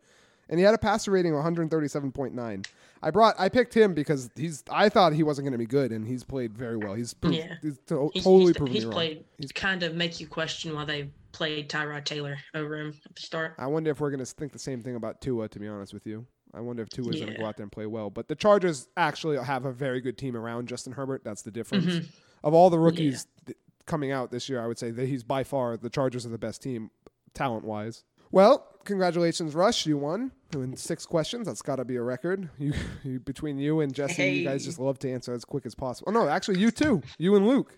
[0.48, 2.64] and he had a passer rating of 137.9.
[3.02, 4.62] I brought, I picked him because he's.
[4.70, 6.94] I thought he wasn't going to be good, and he's played very well.
[6.94, 7.54] He's, prov- Yeah.
[7.62, 9.24] he's to- He's, totally he's, proven he's played.
[9.38, 13.22] He's- kind of make you question why they played Tyrod Taylor over him at the
[13.22, 13.54] start.
[13.58, 15.48] I wonder if we're going to think the same thing about Tua.
[15.48, 17.72] To be honest with you, I wonder if Tua's going to go out there and
[17.72, 18.10] play well.
[18.10, 21.22] But the Chargers actually have a very good team around Justin Herbert.
[21.24, 21.86] That's the difference.
[21.86, 22.06] Mhm.
[22.44, 25.42] Of all the rookies th- coming out this year, I would say that he's by
[25.44, 26.90] far the Chargers are the best team
[27.32, 28.04] talent wise.
[28.30, 29.86] Well, congratulations, Rush.
[29.86, 31.46] You won in six questions.
[31.46, 32.48] That's got to be a record.
[32.58, 35.74] You, you between you and Jesse, you guys just love to answer as quick as
[35.74, 36.10] possible.
[36.10, 37.02] Oh no, actually, you too.
[37.18, 37.76] You and Luke.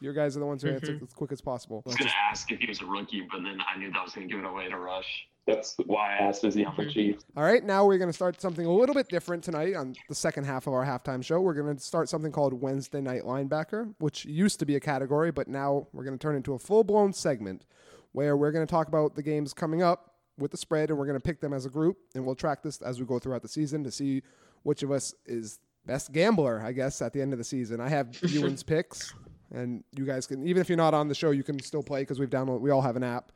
[0.00, 1.02] Your guys are the ones who answer Mhm.
[1.02, 1.82] as quick as possible.
[1.86, 4.12] I was gonna ask if he was a rookie, but then I knew that was
[4.14, 5.28] gonna give it away to Rush.
[5.46, 6.90] That's why I asked, is he on the Mhm.
[6.92, 7.24] Chiefs?
[7.36, 10.14] All right, now we're going to start something a little bit different tonight on the
[10.14, 11.40] second half of our halftime show.
[11.40, 15.32] We're going to start something called Wednesday Night Linebacker, which used to be a category,
[15.32, 17.66] but now we're going to turn into a full blown segment
[18.12, 21.06] where we're going to talk about the games coming up with the spread and we're
[21.06, 23.42] going to pick them as a group and we'll track this as we go throughout
[23.42, 24.22] the season to see
[24.62, 27.80] which of us is best gambler, I guess, at the end of the season.
[27.80, 29.14] I have Ewan's picks,
[29.52, 32.02] and you guys can, even if you're not on the show, you can still play
[32.02, 33.32] because we've downloaded, we all have an app.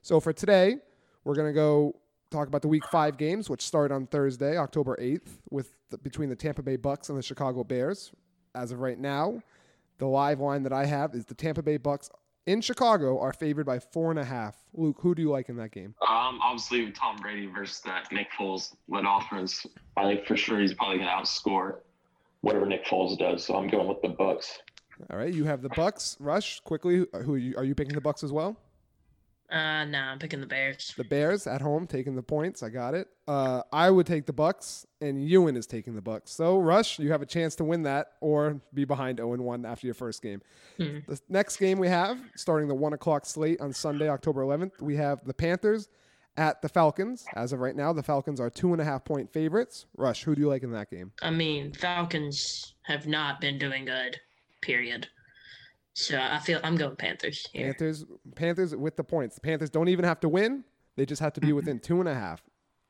[0.00, 0.78] So for today,
[1.24, 1.94] we're going to go
[2.30, 6.28] talk about the week five games, which start on Thursday, October 8th, with the, between
[6.28, 8.10] the Tampa Bay Bucks and the Chicago Bears.
[8.54, 9.40] As of right now,
[9.98, 12.10] the live line that I have is the Tampa Bay Bucks
[12.46, 14.56] in Chicago are favored by four and a half.
[14.74, 15.94] Luke, who do you like in that game?
[16.02, 19.66] Um, obviously Tom Brady versus that Nick Foles led offense.
[19.96, 21.76] I think for sure he's probably gonna outscore
[22.40, 23.44] whatever Nick Foles does.
[23.44, 24.58] So I'm going with the Bucks.
[25.10, 26.16] All right, you have the Bucks.
[26.20, 27.06] Rush quickly.
[27.24, 28.56] Who are you, are you picking the Bucks as well?
[29.52, 30.94] Uh, nah, I'm picking the Bears.
[30.96, 32.62] The Bears at home taking the points.
[32.62, 33.08] I got it.
[33.28, 36.30] Uh, I would take the Bucks, and Ewan is taking the Bucks.
[36.30, 39.86] So Rush, you have a chance to win that or be behind 0 1 after
[39.86, 40.40] your first game.
[40.78, 41.00] Hmm.
[41.06, 44.96] The next game we have, starting the one o'clock slate on Sunday, October 11th, we
[44.96, 45.90] have the Panthers
[46.38, 47.26] at the Falcons.
[47.34, 49.84] As of right now, the Falcons are two and a half point favorites.
[49.98, 51.12] Rush, who do you like in that game?
[51.20, 54.18] I mean, Falcons have not been doing good.
[54.62, 55.08] Period.
[55.94, 57.66] So I feel I'm going Panthers here.
[57.66, 59.34] Panthers, Panthers with the points.
[59.34, 60.64] The Panthers don't even have to win;
[60.96, 62.42] they just have to be within two and a half.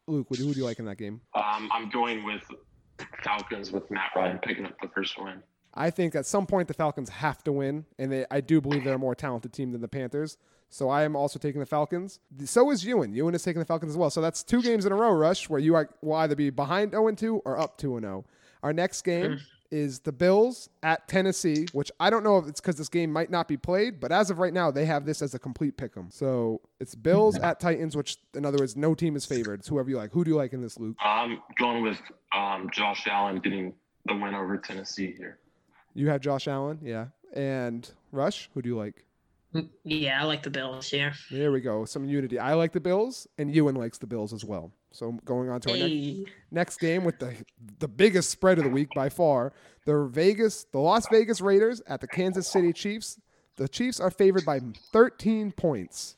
[0.07, 1.21] Luke, who do who do you like in that game?
[1.35, 2.43] Um, I'm going with
[3.25, 5.43] Falcons with Matt Ryan picking up the first win.
[5.75, 8.85] I think at some point the Falcons have to win, and they, I do believe
[8.85, 10.37] they're a more talented team than the Panthers.
[10.69, 12.21] So I am also taking the Falcons.
[12.45, 13.13] So is Ewan.
[13.15, 14.11] Ewan is taking the Falcons as well.
[14.11, 16.93] So that's two games in a row, Rush, where you are, will either be behind
[16.93, 18.25] 0 2 or up 2 0.
[18.63, 19.41] Our next game
[19.73, 23.31] is the Bills at Tennessee, which I don't know if it's because this game might
[23.31, 25.97] not be played, but as of right now, they have this as a complete pick
[25.97, 26.11] 'em.
[26.11, 29.61] So it's Bills at Titans, which in other words, no team is favored.
[29.61, 30.13] It's whoever you like.
[30.13, 30.97] Who do you like in this, Luke?
[31.01, 31.99] I'm going with
[32.37, 33.73] um, Josh Allen getting
[34.05, 35.39] the win over Tennessee here.
[35.95, 37.07] You have Josh Allen, yeah.
[37.33, 39.05] And Rush, who do you like?
[39.85, 41.13] Yeah, I like the Bills here.
[41.31, 41.85] There we go.
[41.85, 42.39] Some unity.
[42.39, 44.73] I like the Bills, and Ewan likes the Bills as well.
[44.93, 47.35] So going on to our next, next game with the
[47.79, 49.53] the biggest spread of the week by far,
[49.85, 53.19] the Vegas, the Las Vegas Raiders at the Kansas City Chiefs.
[53.57, 54.61] The Chiefs are favored by
[54.93, 56.17] 13 points.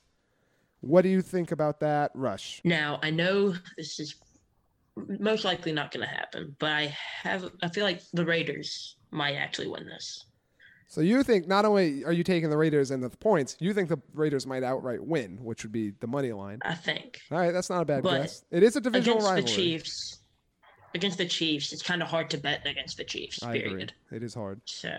[0.81, 2.61] What do you think about that, Rush?
[2.65, 4.17] now I know this is
[4.97, 9.35] most likely not going to happen, but I have I feel like the Raiders might
[9.35, 10.25] actually win this.
[10.95, 13.89] So you think not only are you taking the Raiders and the points, you think
[13.89, 16.61] the Raiders might outright win, which would be the money line.
[16.63, 18.45] I think All right, that's not a bad But guess.
[18.53, 19.43] It is a divisional against rivalry.
[19.43, 20.19] the Chiefs,
[20.95, 23.43] against the Chiefs, it's kind of hard to bet against the Chiefs.
[23.43, 23.71] I agree.
[23.71, 23.93] period.
[24.13, 24.61] It is hard.
[24.67, 24.97] So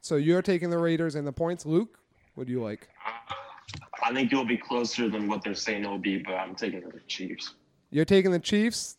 [0.00, 1.98] So you're taking the Raiders and the points, Luke.
[2.34, 2.88] What do you like?
[4.02, 7.00] I think it'll be closer than what they're saying it'll be, but I'm taking the
[7.08, 7.52] Chiefs.
[7.90, 8.96] You're taking the Chiefs,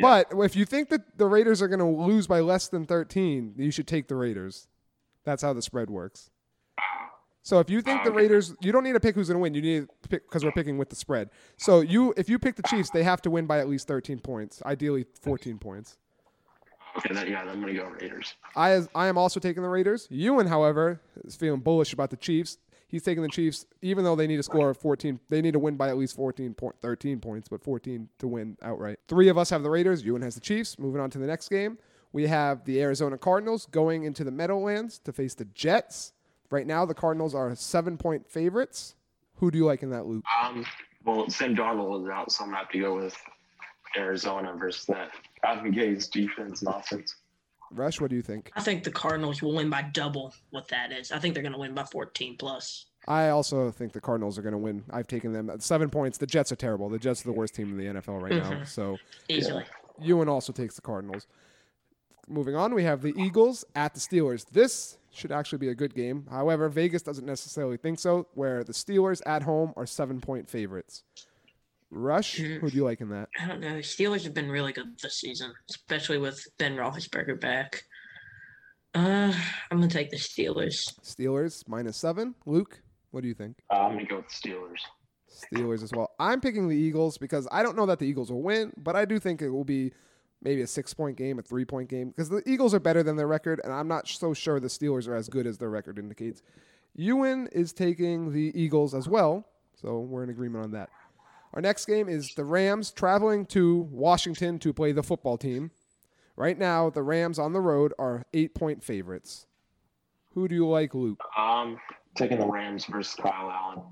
[0.00, 3.56] but if you think that the Raiders are going to lose by less than 13,
[3.58, 4.68] you should take the Raiders.
[5.24, 6.30] That's how the spread works.
[7.42, 9.52] So if you think the Raiders, you don't need to pick who's going to win.
[9.52, 11.28] You need to pick because we're picking with the spread.
[11.58, 14.18] So you, if you pick the Chiefs, they have to win by at least 13
[14.20, 15.98] points, ideally 14 points.
[16.96, 18.34] Okay, then yeah, I'm gonna go Raiders.
[18.54, 20.06] I I am also taking the Raiders.
[20.10, 22.58] Ewan, however, is feeling bullish about the Chiefs.
[22.86, 25.18] He's taking the Chiefs, even though they need to score of 14.
[25.28, 28.56] They need to win by at least 14 point, 13 points, but 14 to win
[28.62, 29.00] outright.
[29.08, 30.04] Three of us have the Raiders.
[30.04, 30.78] Ewan has the Chiefs.
[30.78, 31.78] Moving on to the next game,
[32.14, 36.12] we have the Arizona Cardinals going into the Meadowlands to face the Jets.
[36.48, 38.94] Right now, the Cardinals are seven point favorites.
[39.38, 40.24] Who do you like in that loop?
[40.40, 40.64] Um,
[41.04, 43.16] well, Sam Darnold is out, so I'm gonna have to go with
[43.96, 45.10] Arizona versus that
[45.42, 47.16] Adam Gase defense and offense.
[47.72, 48.52] Rush, what do you think?
[48.54, 51.10] I think the Cardinals will win by double what that is.
[51.10, 52.86] I think they're going to win by 14 plus.
[53.08, 54.84] I also think the Cardinals are going to win.
[54.92, 56.16] I've taken them at seven points.
[56.18, 56.88] The Jets are terrible.
[56.88, 58.50] The Jets are the worst team in the NFL right now.
[58.52, 58.68] Mhm.
[58.68, 58.98] So
[59.28, 59.64] Easily.
[60.00, 61.26] Ewan also takes the Cardinals.
[62.28, 64.46] Moving on, we have the Eagles at the Steelers.
[64.50, 66.26] This should actually be a good game.
[66.30, 71.02] However, Vegas doesn't necessarily think so, where the Steelers at home are seven point favorites.
[71.90, 72.60] Rush, Mhm.
[72.60, 73.28] who do you like in that?
[73.38, 73.74] I don't know.
[73.74, 77.84] The Steelers have been really good this season, especially with Ben Roethlisberger back.
[78.94, 79.32] Uh,
[79.70, 80.76] I'm gonna take the Steelers.
[81.02, 82.34] Steelers minus seven.
[82.46, 83.58] Luke, what do you think?
[83.70, 84.80] Uh, I'm gonna go with the Steelers.
[85.30, 86.12] Steelers as well.
[86.18, 89.04] I'm picking the Eagles because I don't know that the Eagles will win, but I
[89.04, 89.92] do think it will be
[90.44, 93.16] maybe a six point game, a three point game, because the Eagles are better than
[93.16, 95.98] their record, and I'm not so sure the Steelers are as good as their record
[95.98, 96.42] indicates.
[96.94, 99.48] Ewan is taking the Eagles as well,
[99.80, 100.90] so we're in agreement on that.
[101.54, 105.70] Our next game is the Rams traveling to Washington to play the football team.
[106.36, 109.46] Right now, the Rams on the road are eight point favorites.
[110.34, 111.20] Who do you like, Luke?
[111.38, 111.78] Um,
[112.16, 113.82] taking the Rams versus Kyle Allen.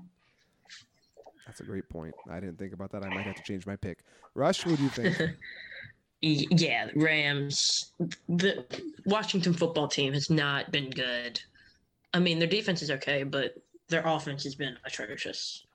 [1.47, 2.13] That's a great point.
[2.29, 3.03] I didn't think about that.
[3.03, 3.99] I might have to change my pick.
[4.33, 5.17] Rush, who do you think?
[6.23, 7.91] Yeah, Rams.
[8.29, 8.65] The
[9.05, 11.41] Washington football team has not been good.
[12.13, 13.55] I mean, their defense is okay, but
[13.89, 15.65] their offense has been atrocious.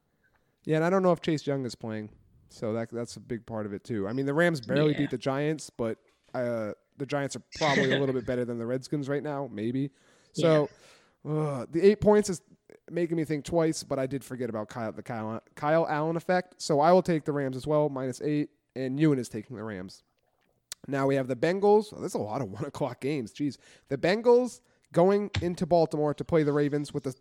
[0.65, 2.09] Yeah, and I don't know if Chase Young is playing,
[2.49, 4.09] so that that's a big part of it too.
[4.09, 4.99] I mean, the Rams barely Yeah.
[4.99, 5.99] beat the Giants, but
[6.35, 9.91] uh, the Giants are probably a little bit better than the Redskins right now, maybe.
[10.33, 10.71] So
[11.29, 12.41] uh, the eight points is
[12.91, 16.55] making me think twice, but I did forget about Kyle, the Kyle, Kyle Allen effect.
[16.63, 19.63] So I will take the Rams as well, minus eight, and Ewan is taking the
[19.63, 20.03] Rams.
[20.87, 21.93] Now we have the Bengals.
[21.93, 23.33] Oh, there's a lot of one o'clock games.
[23.33, 23.57] Jeez,
[23.89, 24.61] the Bengals
[24.93, 27.15] going into Baltimore to play the Ravens with a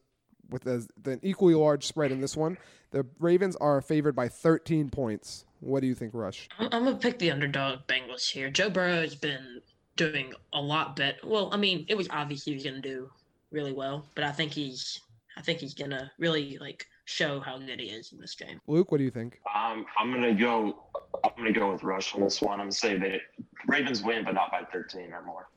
[0.49, 2.57] with a, the equally large spread in this one.
[2.91, 5.43] The Ravens are favored by 13 points.
[5.59, 6.47] What do you think, Rush?
[6.57, 8.49] I'm, I'm gonna pick the underdog Bengals here.
[8.49, 9.61] Joe Burrow has been
[9.95, 11.17] doing a lot better.
[11.23, 13.09] Well, I mean, it was obvious he was gonna do
[13.51, 15.01] really well, but I think he's,
[15.35, 18.59] I think he's gonna really like show how good he is in this game.
[18.67, 19.39] Luke, what do you think?
[19.53, 20.83] Um, I'm gonna go.
[21.23, 22.53] I'm gonna go with Rush on this one.
[22.53, 23.21] I'm gonna say that
[23.67, 25.47] Ravens win, but not by 13 or more.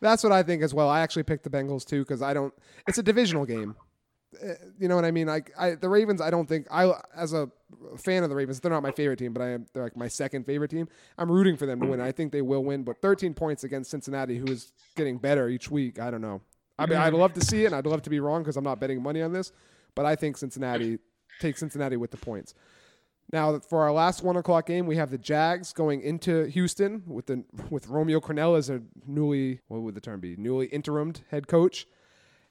[0.00, 0.88] That's what I think as well.
[0.88, 2.52] I actually picked the Bengals too because I don't.
[2.88, 3.76] It's a divisional game.
[4.42, 5.26] Uh, You know what I mean?
[5.28, 7.48] Like I, the Ravens, I don't think I, as a
[7.96, 9.66] fan of the Ravens, they're not my favorite team, but I am.
[9.72, 10.88] They're like my second favorite team.
[11.18, 12.00] I'm rooting for them to win.
[12.00, 15.70] I think they will win, but 13 points against Cincinnati, who is getting better each
[15.70, 16.00] week.
[16.00, 16.40] I don't know.
[16.78, 18.64] I mean, I'd love to see it, and I'd love to be wrong because I'm
[18.64, 19.52] not betting money on this,
[19.94, 20.98] but I think Cincinnati
[21.38, 22.54] take Cincinnati with the points.
[23.32, 27.26] Now, for our last one o'clock game, we have the Jags going into Houston with
[27.26, 31.48] the with Romeo Crennel as a newly what would the term be newly interimed head
[31.48, 31.86] coach,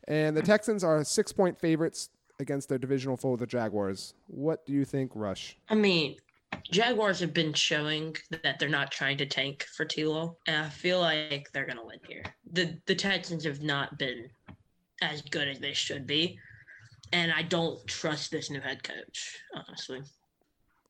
[0.08, 2.10] and the Texans are six point favorites
[2.40, 4.16] against their divisional foe, the Jaguars.
[4.26, 5.56] What do you think, Rush?
[5.70, 6.16] I mean,
[6.72, 11.00] Jaguars have been showing that they're not trying to tank for Tilo, and I feel
[11.00, 12.24] like they're gonna win here.
[12.52, 14.30] the The Texans have not been
[15.04, 16.40] as good as they should be,
[17.14, 19.38] and I don't trust this new head coach.
[19.54, 20.02] Honestly,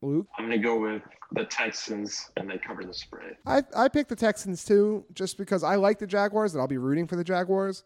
[0.01, 3.37] Luke, I'm gonna go with the Texans, and they cover the spread.
[3.45, 6.77] I I picked the Texans too, just because I like the Jaguars and I'll be
[6.77, 7.83] rooting for the Jaguars.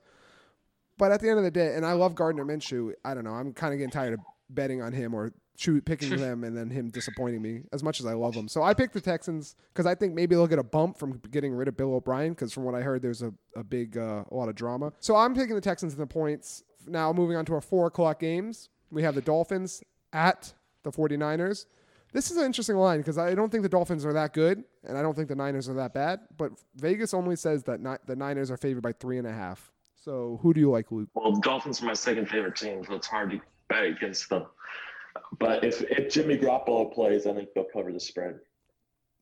[0.98, 2.94] But at the end of the day, and I love Gardner Minshew.
[3.04, 3.32] I don't know.
[3.34, 6.70] I'm kind of getting tired of betting on him or choo- picking them and then
[6.70, 8.48] him disappointing me as much as I love him.
[8.48, 11.54] So I picked the Texans because I think maybe they'll get a bump from getting
[11.54, 14.34] rid of Bill O'Brien because from what I heard, there's a, a big, uh, a
[14.34, 14.94] lot of drama.
[15.00, 16.64] So I'm taking the Texans in the points.
[16.88, 18.70] Now moving on to our four o'clock games.
[18.90, 20.54] We have the Dolphins at
[20.84, 21.66] the 49ers.
[22.16, 24.98] This is an interesting line because I don't think the Dolphins are that good, and
[24.98, 26.22] I don't think the Niners are that bad.
[26.38, 29.70] But Vegas only says that ni- the Niners are favored by three and a half.
[29.96, 31.10] So who do you like, Luke?
[31.14, 34.46] Well, the Dolphins are my second favorite team, so it's hard to bet against them.
[35.40, 38.40] But if, if Jimmy Garoppolo plays, I think they'll cover the spread.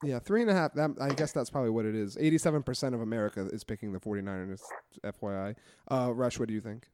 [0.03, 0.75] Yeah, three and a half.
[0.75, 2.15] That, I guess that's probably what it is.
[2.15, 4.61] 87% of America is picking the 49ers,
[5.03, 5.55] FYI.
[5.89, 6.87] Uh, Rush, what do you think?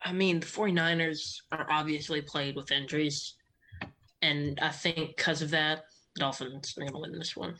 [0.00, 3.34] I mean, the 49ers are obviously played with injuries.
[4.22, 5.84] And I think because of that,
[6.16, 7.56] Dolphins are going to win this one.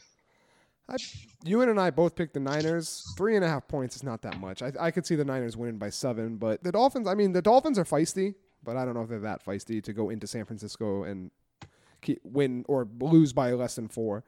[0.89, 0.97] I,
[1.45, 3.05] You and I both picked the Niners.
[3.17, 4.63] Three and a half points is not that much.
[4.63, 7.43] I, I could see the Niners winning by seven, but the Dolphins, I mean, the
[7.43, 10.45] Dolphins are feisty, but I don't know if they're that feisty to go into San
[10.45, 11.31] Francisco and
[12.03, 14.25] keep, win or lose by less than four.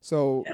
[0.00, 0.44] So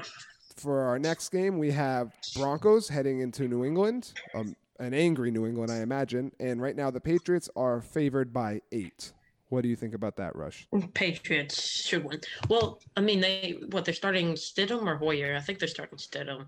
[0.55, 5.45] for our next game, we have Broncos heading into New England, um, an angry New
[5.45, 6.31] England, I imagine.
[6.39, 9.13] And right now, the Patriots are favored by eight.
[9.51, 10.65] What do you think about that, Rush?
[10.93, 12.21] Patriots should win.
[12.47, 15.35] Well, I mean, they what they're starting Stidham or Hoyer?
[15.35, 16.47] I think they're starting Stidham.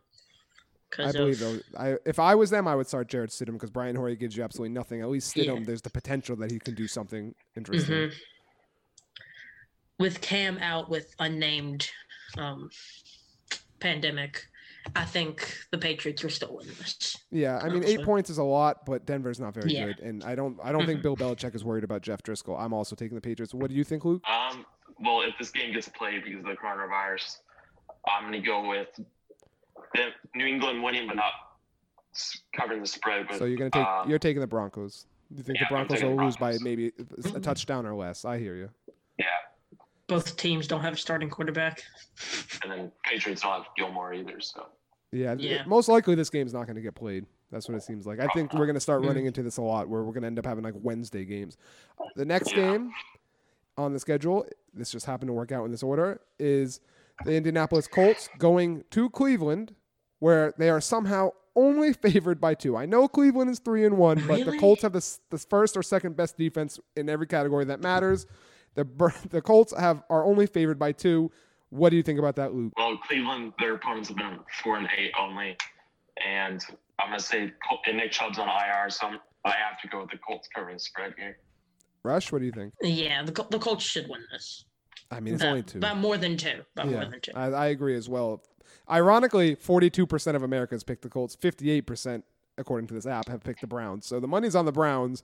[0.98, 1.78] I believe of, though.
[1.78, 4.44] I, if I was them, I would start Jarrett Stidham because Brian Hoyer gives you
[4.44, 5.02] absolutely nothing.
[5.02, 5.64] At least Stidham, Yeah.
[5.66, 7.94] there's the potential that he can do something interesting.
[7.94, 8.14] Mhm.
[10.00, 11.90] with Cam out with unnamed
[12.38, 12.70] um,
[13.82, 14.48] pandemic,
[14.96, 17.18] I think the Patriots are still winning this.
[17.32, 18.04] Yeah, I mean, eight Honestly.
[18.06, 19.86] points is a lot, but Denver's not very Yeah.
[19.88, 21.04] good, and I don't, I don't think Mhm.
[21.04, 22.60] Bill Belichick is worried about Jeff Driskel.
[22.60, 23.54] I'm also taking the Patriots.
[23.54, 24.22] What do you think, Luke?
[24.30, 24.66] Um,
[25.00, 27.40] well, if this game gets played because of the coronavirus,
[28.08, 28.90] I'm going to go with
[29.96, 31.32] the New England winning, but not
[32.56, 33.28] covering the spread.
[33.28, 35.08] But So you're gonna take, um, you're taking the Broncos.
[35.36, 37.42] You think yeah, the Broncos taking will the lose by maybe a Mhm.
[37.42, 38.24] touchdown or less?
[38.26, 38.70] I hear you.
[39.18, 39.26] yeah,
[40.14, 41.84] Both teams don't have a starting quarterback.
[42.64, 44.40] and then Patriots don't have Gilmore either.
[44.40, 44.68] So
[45.12, 45.64] Yeah, th- Yeah.
[45.66, 47.26] most likely this game's not going to get played.
[47.52, 48.20] That's what it seems like.
[48.20, 50.28] I think we're going to start running into this a lot, where we're going to
[50.28, 51.56] end up having like Wednesday games.
[52.16, 52.56] The next Yeah.
[52.58, 52.92] game
[53.78, 56.80] on the schedule, this just happened to work out in this order, is
[57.26, 59.76] the Indianapolis Colts going to Cleveland,
[60.20, 62.76] where they are somehow only favored by two.
[62.76, 65.84] I know Cleveland is three and one, but the Colts have the, the first or
[65.84, 68.26] second best defense in every category that matters.
[68.76, 68.86] The
[69.30, 71.32] the Colts have are only favored by two.
[71.70, 72.74] What do you think about that, Luke?
[72.78, 75.58] well, Cleveland, their opponents have been four and eight only,
[76.24, 76.64] and
[77.00, 77.52] I'm going to say
[77.88, 80.76] and Nick Chubb's on IR, so I'm, I have to go with the Colts covering
[80.76, 81.38] the spread here.
[82.04, 82.74] Rush, what do you think?
[82.82, 84.66] Yeah, the the Colts should win this.
[85.10, 85.80] I mean, it's Uh, only two.
[85.80, 86.62] but more than two.
[86.76, 87.32] By more than two.
[87.36, 88.44] I, I agree as well.
[88.90, 91.36] Ironically, 42% of Americans picked the Colts.
[91.36, 92.24] 58%,
[92.58, 94.06] according to this app, have picked the Browns.
[94.06, 95.24] So the money's on the Browns.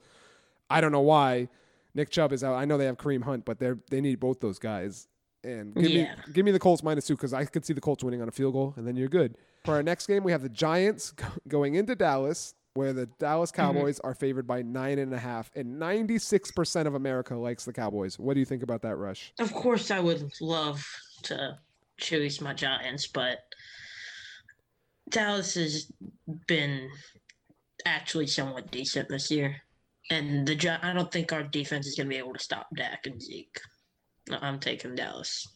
[0.70, 1.48] I don't know why.
[1.94, 2.54] Nick Chubb is out.
[2.54, 5.08] I know they have Kareem Hunt, but they they need both those guys.
[5.42, 6.14] And give Yeah.
[6.26, 8.28] me give me the Colts minus two because I could see the Colts winning on
[8.28, 9.36] a field goal, and then you're good.
[9.64, 13.50] For our next game, we have the Giants go- going into Dallas, where the Dallas
[13.50, 13.62] Mm-hmm.
[13.78, 18.18] Cowboys are favored by nine and a half, and 96% of America likes the Cowboys.
[18.18, 19.32] What do you think about that, Rush?
[19.38, 20.86] Of course, I would love
[21.24, 21.58] to
[21.98, 23.38] choose my Giants, but
[25.08, 25.90] Dallas has
[26.46, 26.88] been
[27.86, 29.56] actually somewhat decent this year,
[30.10, 32.66] and the Gi- I don't think our defense is going to be able to stop
[32.76, 33.60] Dak and Zeke.
[34.42, 35.46] I'm taking Dallas.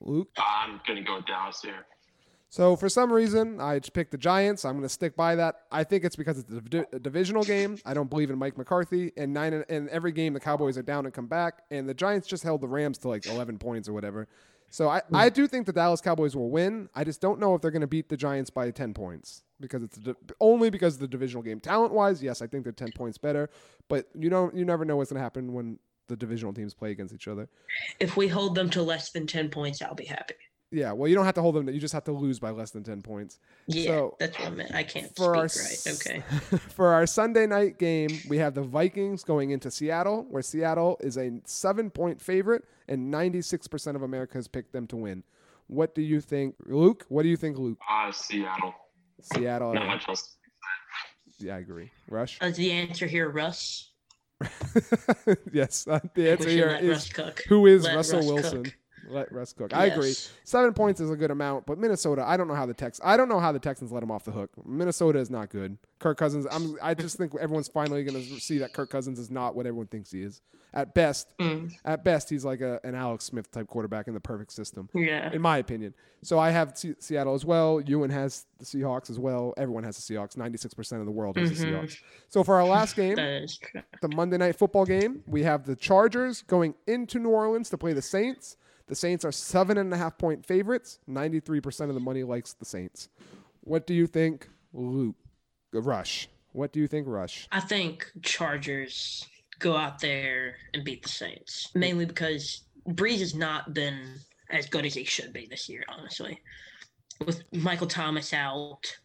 [0.00, 0.28] Luke?
[0.36, 1.86] I'm going to go with Dallas here.
[2.48, 4.64] So for some reason, I just picked the Giants.
[4.64, 5.62] I'm going to stick by that.
[5.72, 7.76] I think it's because it's a, div- a divisional game.
[7.84, 9.12] I don't believe in Mike McCarthy.
[9.16, 11.62] And nine in, in every game, the Cowboys are down and come back.
[11.70, 14.28] And the Giants just held the Rams to like 11 points or whatever.
[14.70, 16.88] So I, I do think the Dallas Cowboys will win.
[16.94, 19.82] I just don't know if they're going to beat the Giants by 10 points because
[19.82, 21.60] it's di- only because of the divisional game.
[21.60, 23.50] Talent wise, yes, I think they're 10 points better.
[23.88, 25.78] But you know, you never know what's going to happen when
[26.08, 27.48] the divisional teams play against each other.
[28.00, 30.34] If we hold them to less than 10 points, I'll be happy.
[30.72, 31.68] Yeah, well, you don't have to hold them.
[31.68, 33.38] You just have to lose by less than 10 points.
[33.68, 34.74] Yeah, So, that's what I meant.
[34.74, 36.22] I can't for our speak right.
[36.50, 36.58] Okay.
[36.74, 41.16] for our Sunday night game, we have the Vikings going into Seattle, where Seattle is
[41.16, 45.22] a seven point favorite, and 96% of America has picked them to win.
[45.68, 47.06] What do you think, Luke?
[47.08, 47.78] What do you think, Luke?
[47.88, 48.74] Uh, Seattle.
[49.20, 49.74] Seattle.
[49.74, 50.36] Not much else.
[51.38, 51.90] yeah, I agree.
[52.08, 52.38] Rush?
[52.42, 53.90] Is the answer here Russ?
[55.52, 55.86] yes.
[55.88, 57.44] uh, the answer should here let is Russ cook.
[57.48, 58.64] who is Let Russell Russ Wilson?
[58.64, 58.76] cook.
[59.08, 59.74] Let Russ cook.
[59.74, 60.14] I agree.
[60.44, 63.16] Seven points is a good amount, but Minnesota, I don't know how the Tex I
[63.16, 64.50] don't know how the Texans let him off the hook.
[64.64, 65.78] Minnesota is not good.
[65.98, 69.54] Kirk Cousins, I'm I just think everyone's finally gonna see that Kirk Cousins is not
[69.54, 70.40] what everyone thinks he is.
[70.74, 74.20] At best, Mm, at best, he's like a, an Alex Smith type quarterback in the
[74.20, 75.32] perfect system, yeah.
[75.32, 75.94] in my opinion.
[76.22, 77.80] So I have Se- Seattle as well.
[77.80, 79.54] Ewan has the Seahawks as well.
[79.56, 80.36] Everyone has the Seahawks.
[80.36, 81.70] Ninety six percent of the world has the Mhm.
[81.80, 81.96] Seahawks.
[82.28, 83.80] So for our last game, That is true.
[84.02, 85.22] the Monday night football game.
[85.26, 88.58] We have the Chargers going into New Orleans to play the Saints.
[88.88, 91.00] The Saints are seven and a half point favorites.
[91.06, 93.08] Ninety-three percent of the money likes the Saints.
[93.62, 95.16] What do you think, Luke?
[95.72, 96.28] Rush.
[96.52, 97.48] What do you think, Rush?
[97.52, 99.26] I think Chargers
[99.58, 104.00] go out there and beat the Saints, mainly because Brees has not been
[104.50, 106.40] as good as he should be this year, honestly.
[107.26, 108.96] With Michael Thomas out,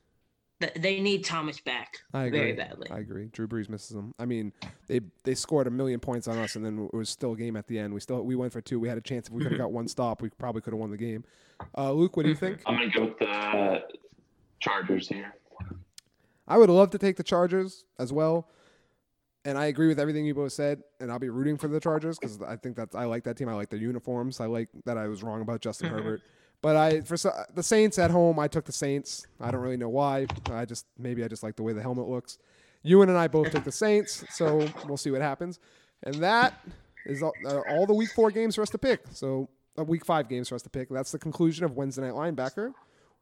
[0.75, 2.39] they need Thomas back I agree.
[2.39, 2.89] very badly.
[2.91, 3.27] I agree.
[3.31, 4.13] Drew Brees misses them.
[4.19, 4.53] I mean,
[4.87, 7.55] they they scored a million points on us, and then it was still a game
[7.55, 7.93] at the end.
[7.93, 8.79] We still we went for two.
[8.79, 10.79] We had a chance if we could have got one stop, we probably could have
[10.79, 11.23] won the game.
[11.77, 12.61] Uh, Luke, what do you think?
[12.65, 13.81] I'm gonna go with the
[14.59, 15.35] Chargers here.
[16.47, 18.49] I would love to take the Chargers as well.
[19.43, 22.19] And I agree with everything you both said, and I'll be rooting for the Chargers
[22.19, 23.49] because I think that's I like that team.
[23.49, 24.39] I like their uniforms.
[24.39, 25.89] I like that I was wrong about Justin.
[25.93, 26.21] Herbert,
[26.61, 27.17] but I for
[27.53, 29.25] the Saints at home, I took the Saints.
[29.39, 30.27] I don't really know why.
[30.51, 32.37] I just maybe I just like the way the helmet looks.
[32.83, 35.59] Ewan and I both took the Saints, so we'll see what happens.
[36.03, 36.53] And that
[37.05, 39.01] is all, uh, all the Week Four games for us to pick.
[39.11, 40.89] So uh, Week Five games for us to pick.
[40.89, 42.73] That's the conclusion of Wednesday Night Linebacker.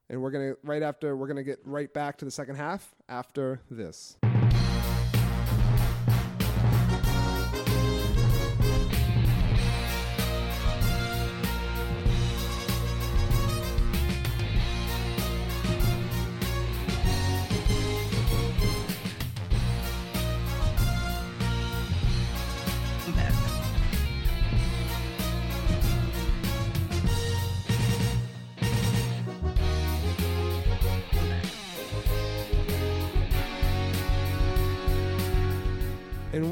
[0.10, 3.62] And we're gonna right after we're gonna get right back to the second half after
[3.70, 4.18] this.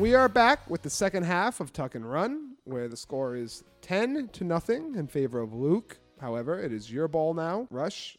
[0.08, 3.66] We are back with the second half of Tuck and Run, where the score is
[3.82, 5.99] 10 to nothing in favor of Luke.
[6.22, 7.68] However, it is your ball now.
[7.70, 8.18] Rush,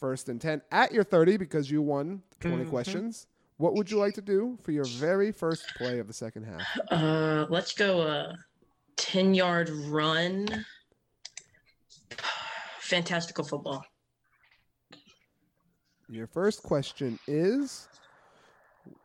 [0.00, 2.70] first and 10 at your 30 because you won the 20 Mhm.
[2.70, 3.28] questions.
[3.58, 6.66] What would you like to do for your very first play of the second half?
[6.90, 8.36] Uh, let's go a
[8.96, 10.48] 10 yard run.
[12.80, 13.86] Fantastical football.
[16.08, 17.86] Your first question is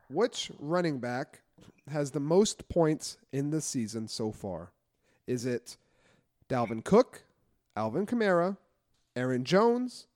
[0.10, 1.42] Which running back
[1.90, 4.72] has the most points in the season so far?
[5.26, 5.78] Is it
[6.50, 7.24] Dalvin Cook,
[7.76, 8.58] Alvin Kamara,
[9.16, 10.08] Aaron Jones,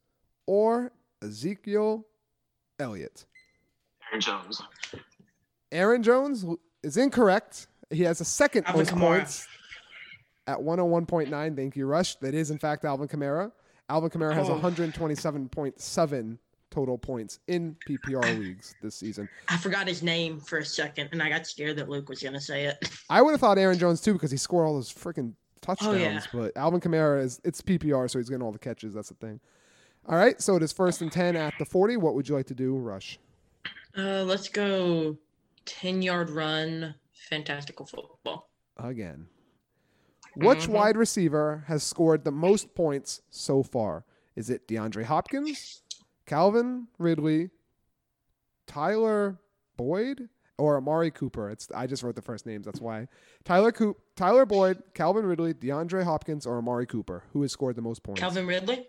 [0.46, 2.06] or Ezekiel
[2.80, 3.26] Elliott?
[4.12, 4.62] Aaron Jones.
[5.72, 6.46] Aaron Jones
[6.84, 7.68] is incorrect.
[7.90, 9.00] He has a second Alvin most Kamara.
[9.18, 9.48] points
[10.48, 11.56] at 101.9.
[11.56, 12.16] Thank you, Rush.
[12.16, 13.52] That is, in fact, Alvin Kamara.
[13.90, 14.58] Alvin Kamara has Oh.
[14.60, 16.38] 127.7
[16.72, 19.30] total points in PPR leagues this season.
[19.50, 22.34] I forgot his name for a second, and I got scared that Luke was going
[22.34, 22.90] to say it.
[23.10, 25.94] I would have thought Aaron Jones too because he scored all those freaking touchdowns.
[25.94, 26.22] Oh, yeah.
[26.34, 28.94] But Alvin Kamara is it's PPR, so he's getting all the catches.
[28.96, 29.40] That's the thing.
[30.08, 31.96] All right, so it is first and ten at the forty.
[31.98, 33.20] What would you like to do, Rush?
[33.96, 35.18] Uh, let's go
[35.66, 36.96] 10 yard run.
[37.30, 38.50] Fantastical football.
[38.78, 39.28] Again,
[40.36, 40.70] which Mhm.
[40.70, 44.06] wide receiver has scored the most points so far?
[44.36, 45.84] Is it DeAndre Hopkins,
[46.32, 47.50] Calvin Ridley,
[48.66, 49.38] Tyler
[49.76, 51.50] Boyd, or Amari Cooper?
[51.50, 52.66] It's I just wrote the first names.
[52.66, 53.10] That's why
[53.44, 57.24] Tyler Coop, Tyler Boyd, Calvin Ridley, DeAndre Hopkins, or Amari Cooper.
[57.34, 58.22] Who has scored the most points?
[58.22, 58.88] Calvin Ridley?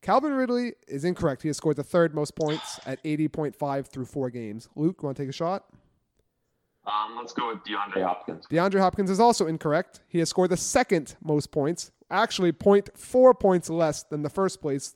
[0.00, 1.42] Calvin Ridley is incorrect.
[1.42, 4.68] He has scored the third most points at 80.5 through four games.
[4.76, 5.64] Luke, you want to take a shot?
[6.86, 8.46] Um, let's go with DeAndre Hopkins.
[8.46, 10.02] DeAndre Hopkins is also incorrect.
[10.06, 14.94] He has scored the second most points, actually 0.4 points less than the first place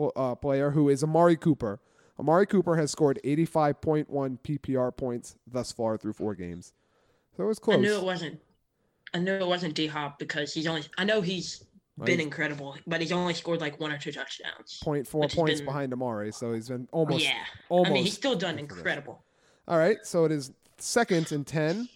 [0.00, 1.78] pl- uh, player, who is Amari Cooper.
[2.18, 4.06] Amari Cooper has scored 85.1
[4.42, 6.72] PPR points thus far through four games.
[7.36, 7.76] So it was close.
[7.76, 8.40] I knew it wasn't.
[9.14, 10.82] I knew it wasn't D Hop because he's only.
[10.98, 11.64] I know he's
[12.04, 14.80] been incredible, but he's only scored like one or two touchdowns.
[14.84, 17.24] 0.4 which has points been- behind Amari, so he's been almost.
[17.24, 18.78] yeah, almost I mean he's still done good for this.
[18.78, 19.22] incredible.
[19.68, 21.88] All right, so it is second and 10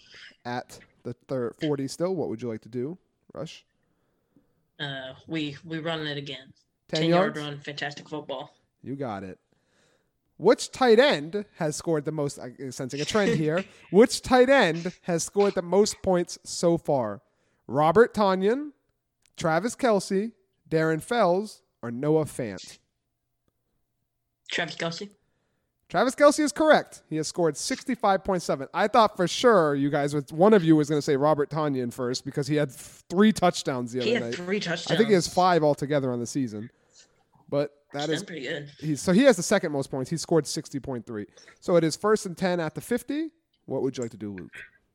[0.44, 2.14] at the third 40 still.
[2.14, 2.98] What would you like to do,
[3.32, 3.64] Rush?
[4.80, 6.52] Uh, we we run it again.
[6.94, 8.54] 10, 10 yard run, fantastic football.
[8.82, 9.38] You got it.
[10.36, 12.38] Which tight end has scored the most?
[12.38, 13.64] I'm uh, sensing a trend here.
[13.90, 17.22] Which tight end has scored the most points so far?
[17.66, 18.72] Robert Tonyan,
[19.36, 20.32] Travis Kelce,
[20.68, 22.78] Darren Fells, or Noah Fant?
[24.50, 25.08] Travis Kelce.
[25.88, 27.02] Travis Kelce is correct.
[27.08, 28.68] He has scored 65.7.
[28.74, 31.50] I thought for sure you guys would, one of you was going to say Robert
[31.50, 34.08] Tonyan first because he had three touchdowns the other night.
[34.08, 34.34] He had night.
[34.34, 34.90] three touchdowns.
[34.90, 36.70] I think he has five altogether on the season.
[37.54, 38.68] But that That's is pretty good.
[38.80, 40.10] he's so he has the second most points.
[40.10, 41.24] He scored 60.3.
[41.60, 43.30] So it is first and 10 at the 50.
[43.66, 44.50] What would you like to do, Luke?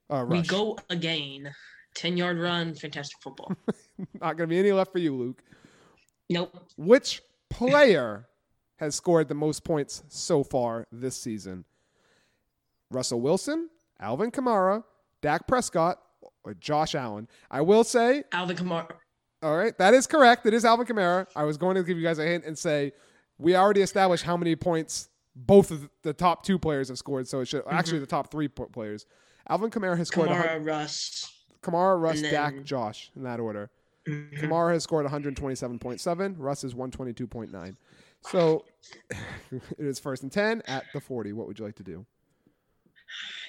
[0.10, 1.50] Uh, We go again.
[1.96, 3.54] 10 yard run, fantastic football.
[4.22, 5.42] Not going to be any left for you, Luke.
[6.30, 6.54] nope.
[6.76, 8.28] Which player
[8.76, 11.64] has scored the most points so far this season?
[12.92, 13.70] Russell Wilson,
[14.02, 14.84] Alvin Kamara,
[15.22, 16.02] Dak Prescott,
[16.44, 17.30] or Josh Allen?
[17.50, 18.92] I will say, Alvin Kamara.
[19.42, 20.46] All right, that is correct.
[20.46, 21.28] It is Alvin Kamara.
[21.36, 22.92] I was going to give you guys a hint and say
[23.38, 27.28] we already established how many points both of the top two players have scored.
[27.28, 29.06] So it should actually the top three players.
[29.48, 31.32] Alvin Kamara has scored Kamara, Russ.
[31.62, 33.70] Kamara, Russ, and Dak, Josh in that order.
[34.08, 34.40] Mhm.
[34.40, 36.36] Kamara has scored 127.7.
[36.38, 37.76] Russ is 122.9.
[38.22, 38.66] So
[39.52, 41.34] it is first and 10 at the 40.
[41.34, 42.06] What would you like to do?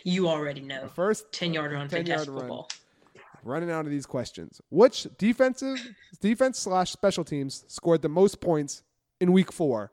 [0.04, 0.88] You already know.
[0.88, 2.38] First, 10 yard run, 10 run, yard fantastic run.
[2.40, 2.68] football.
[3.42, 4.60] Running out of these questions.
[4.70, 5.78] Which defensive
[6.20, 8.82] defense slash special teams scored the most points
[9.20, 9.92] in week four?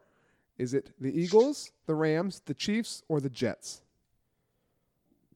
[0.58, 3.82] Is it the Eagles, the Rams, the Chiefs, or the Jets?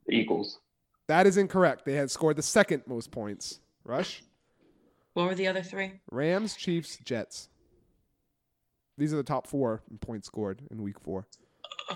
[0.10, 0.60] Eagles.
[1.08, 1.86] That is incorrect.
[1.86, 3.60] They had scored the second most points.
[3.84, 4.24] Rush?
[5.14, 6.00] What were the other three?
[6.10, 7.50] Rams, Chiefs, Jets.
[8.98, 11.28] These are the top four in points scored in week four.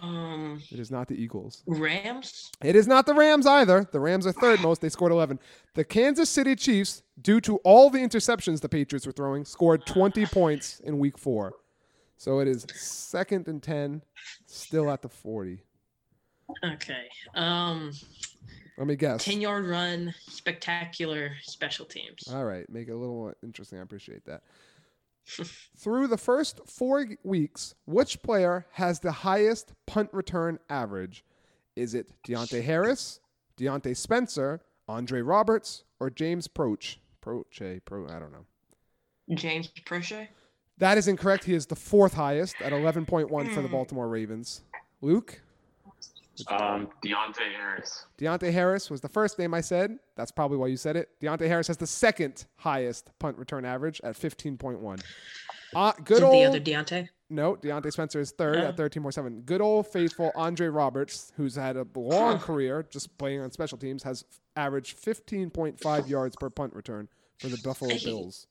[0.02, 1.64] Um, It is not the Eagles.
[1.68, 2.52] Rams.
[2.64, 3.88] It is not the Rams either.
[3.92, 4.82] The Rams are third most.
[4.82, 5.40] They scored 11.
[5.74, 10.26] The Kansas City Chiefs, due to all the interceptions the Patriots were throwing, scored 20
[10.28, 11.54] points in week four.
[12.18, 14.02] So it is second and 10,
[14.46, 15.62] still at the 40.
[16.64, 17.08] Okay.
[17.36, 17.92] Um,
[18.78, 19.24] Let me guess.
[19.24, 22.24] 10 yard run, spectacular special teams.
[22.32, 23.80] All right, make it a little more interesting.
[23.80, 24.44] I appreciate that.
[25.78, 31.24] Through the first four weeks, which player has the highest punt return average?
[31.76, 33.20] Is it Deonte Harris,
[33.58, 36.98] Diontae Spencer, Andre Roberts, or James Proch?
[37.22, 38.46] Proche, Pro, I don't know.
[39.36, 40.30] James Prochet.
[40.78, 41.46] That is incorrect.
[41.46, 43.72] He is the fourth highest at 11.1 for the Hmm.
[43.72, 44.62] Baltimore Ravens.
[45.02, 45.42] Luke?
[46.48, 48.06] Um, Deonte Harris.
[48.18, 49.98] Deonte Harris was the first name I said.
[50.16, 51.10] That's probably why you said it.
[51.22, 55.02] Deonte Harris has the second highest punt return average at 15.1.
[55.76, 57.10] Uh, good Is it old the other Deontay?
[57.30, 58.68] no, Diontae Spencer is third Oh.
[58.68, 59.46] at 13.7.
[59.46, 64.04] Good old faithful Andre Roberts, who's had a long career just playing on special teams,
[64.04, 64.24] has
[64.56, 67.08] averaged 15.5 yards per punt return
[67.40, 68.48] for the Buffalo Bills.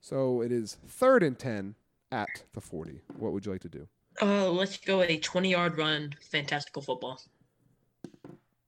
[0.00, 1.74] So it is third and 10
[2.12, 3.00] at the 40.
[3.18, 3.88] What would you like to do?
[4.22, 7.20] Uh, let's go a 20 yard run, fantastical football.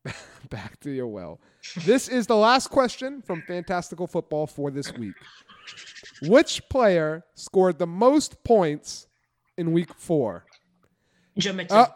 [0.51, 1.41] Back to your well.
[1.85, 5.15] This is the last question from Fantastical Football for this week.
[6.23, 9.07] Which player scored the most points
[9.59, 10.47] in week four?
[11.37, 11.79] Joe Mixon.
[11.79, 11.87] Uh,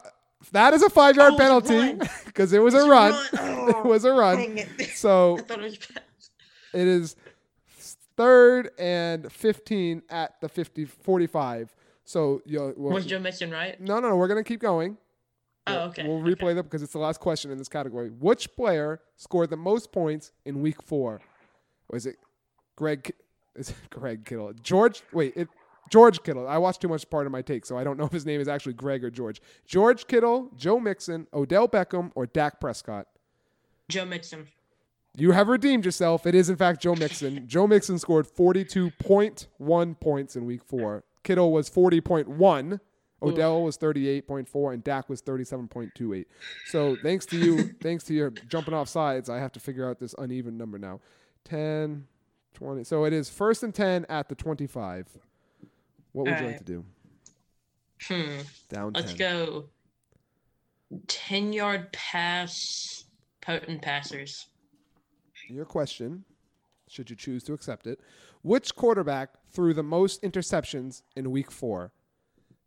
[0.51, 3.11] that is a five yard Oh, penalty because it was a It's a run.
[3.11, 3.23] run.
[3.69, 4.37] it Oh, was a run.
[4.37, 4.89] Dang it.
[4.93, 5.73] So it was
[6.73, 7.15] it is
[8.15, 11.73] third and 15 at the 50, 45.
[12.05, 13.79] So, you well, Was Joe Mixon right?
[13.79, 14.15] no, no, no.
[14.15, 14.97] We're going to keep going.
[15.65, 16.05] Oh, okay.
[16.05, 18.09] We'll replay them because it's the last question in this category.
[18.09, 21.21] Which player scored the most points in week four?
[21.89, 22.17] Was it
[22.75, 23.13] Greg?
[23.55, 24.51] Is it Greg Kittle?
[24.61, 25.03] George?
[25.13, 25.47] Wait, it
[25.89, 26.47] George Kittle.
[26.47, 28.41] I watched too much part of my take, so I don't know if his name
[28.41, 29.41] is actually Greg or George.
[29.65, 33.07] George Kittle, Joe Mixon, Odell Beckham, or Dak Prescott.
[33.89, 34.47] Joe Mixon.
[35.15, 36.25] You have redeemed yourself.
[36.25, 37.47] It is in fact Joe Mixon.
[37.47, 41.03] Joe Mixon scored 42.1 points in week 4.
[41.23, 42.79] Kittle was 40.1.
[43.21, 46.25] Odell was 38.4 and Dak was 37.28.
[46.65, 49.99] So, thanks to you, thanks to your jumping off sides, I have to figure out
[49.99, 50.99] this uneven number now.
[51.45, 52.05] 10
[52.53, 52.83] 20.
[52.83, 55.07] So, it is first and 10 at the 25.
[56.11, 56.85] What would you like to do?
[58.07, 58.41] Hmm.
[58.69, 59.01] Down 10.
[59.01, 59.69] Let's go
[61.07, 63.05] 10 yard pass,
[63.41, 64.47] potent passers.
[65.49, 66.23] Your question,
[66.87, 67.99] should you choose to accept it,
[68.41, 71.91] which quarterback threw the most interceptions in week four?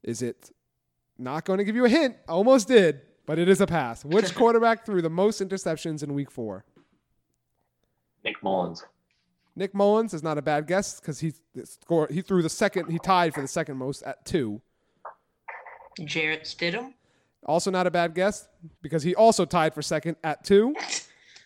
[0.03, 0.51] Is it
[1.19, 2.17] not going to give you a hint?
[2.29, 4.05] Almost did, but it is a pass.
[4.05, 6.65] Which quarterback threw the most interceptions in week four?
[8.25, 8.85] Nick Mullens.
[9.55, 11.33] Nick Mullens is not a bad guess because he
[11.65, 12.11] scored.
[12.11, 12.91] He threw the second.
[12.91, 14.61] He tied for the second most at two.
[16.05, 16.93] Jarrett Stidham.
[17.47, 18.49] Also not a bad guess
[18.83, 20.75] because he also tied for second at two.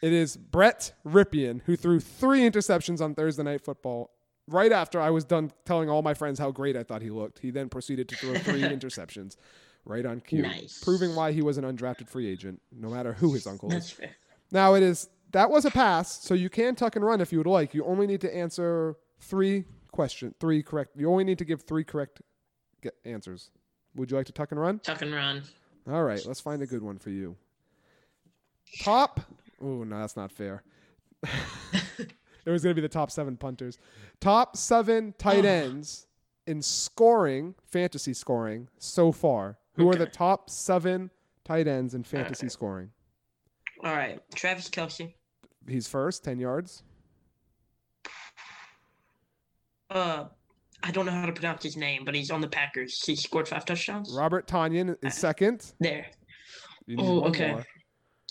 [0.03, 4.11] It is Brett Rypien who threw three interceptions on Thursday Night Football.
[4.49, 7.38] Right after I was done telling all my friends how great I thought he looked,
[7.38, 9.36] he then proceeded to throw three interceptions
[9.84, 10.82] right on cue, Nice.
[10.82, 13.93] proving why he was an undrafted free agent, no matter who his uncle That's is.
[13.93, 14.11] fair.
[14.51, 17.38] Now it is that was a pass, so you can tuck and run if you
[17.38, 17.72] would like.
[17.74, 20.97] You only need to answer three question, three correct.
[20.97, 22.20] You only need to give three correct
[23.05, 23.51] answers.
[23.95, 24.80] Would you like to tuck and run?
[24.80, 25.43] Tuck and run.
[25.88, 27.36] All right, let's find a good one for you.
[28.82, 29.20] Top.
[29.62, 30.62] Oh no, that's not fair.
[32.47, 33.78] it was going to be the top seven punters.
[34.20, 36.07] Top seven tight ends
[36.47, 39.59] in scoring, fantasy scoring so far.
[39.74, 41.11] Who are the top seven
[41.45, 42.51] tight ends in fantasy Okay.
[42.53, 42.91] scoring?
[43.82, 45.14] All right, Travis Kelce.
[45.68, 46.82] He's first, ten yards.
[49.88, 50.26] Uh,
[50.82, 53.03] I don't know how to pronounce his name, but he's on the Packers.
[53.05, 54.14] He scored five touchdowns.
[54.16, 55.72] Robert Tonyan is second.
[55.80, 56.07] There,
[56.99, 57.53] Oh, okay.
[57.53, 57.64] more.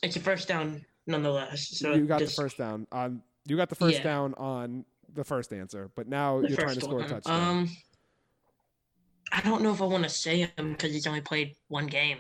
[0.03, 1.67] it's a first down nonetheless.
[1.77, 3.21] So you got just the first down on.
[3.49, 4.03] You got the first Yeah.
[4.03, 7.47] down on the first answer, but now the you're trying to score a touchdown.
[7.49, 7.69] Um,
[9.31, 12.19] I don't know if I want to say him because he's only played one game.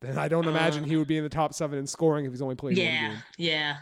[0.00, 2.42] then I don't imagine he would be in the top seven in scoring if he's
[2.42, 3.18] only played one yeah, game.
[3.38, 3.76] yeah,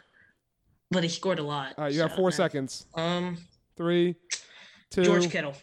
[0.90, 1.74] but he scored a lot.
[1.78, 2.86] All right, you have four seconds.
[2.94, 3.38] Um,
[3.76, 4.14] Three,
[4.90, 5.02] two.
[5.04, 5.54] George Kittle.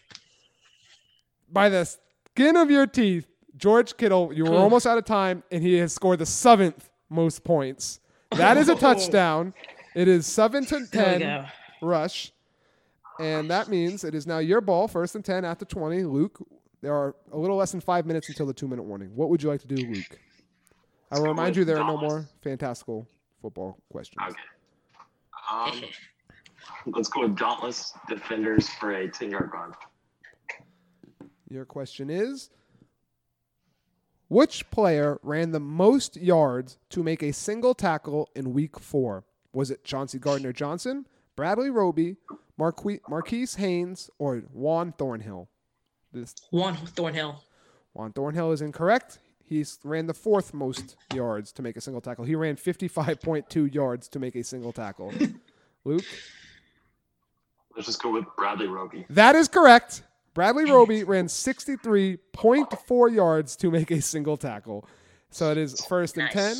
[1.51, 4.31] By the skin of your teeth, George Kittle.
[4.33, 7.99] You were almost out of time, and he has scored the seventh most points.
[8.31, 8.77] That is a Oh.
[8.77, 9.53] touchdown.
[9.95, 11.47] It is seven to ten
[11.81, 12.31] rush,
[13.19, 16.03] and that means it is now your ball, first and ten after twenty.
[16.03, 16.39] Luke,
[16.81, 19.09] there are a little less than five minutes until the two-minute warning.
[19.15, 20.19] What would you like to do, Luke?
[21.11, 23.05] I will remind you there are no more fantastical
[23.41, 24.17] football questions.
[24.29, 24.39] Okay.
[25.51, 25.83] Um,
[26.85, 29.73] let's go with Dauntless Defenders for a 10 yard run.
[31.49, 32.49] Your question is
[34.29, 39.25] Which player ran the most yards to make a single tackle in week four?
[39.53, 42.17] Was it Chauncey Gardner Johnson, Bradley Roby,
[42.57, 45.49] Marque- Marquise Haynes, or Juan Thornhill?
[46.13, 47.43] This Juan Thornhill.
[47.93, 49.19] Juan Thornhill is incorrect.
[49.43, 52.23] He ran the fourth most yards to make a single tackle.
[52.23, 55.11] He ran 55.2 yards to make a single tackle.
[55.83, 56.05] Luke?
[57.75, 59.05] Let's just go with Bradley Roby.
[59.09, 60.03] That is correct.
[60.33, 64.87] Bradley Roby ran 63.4 yards to make a single tackle.
[65.29, 66.55] So it is first and 10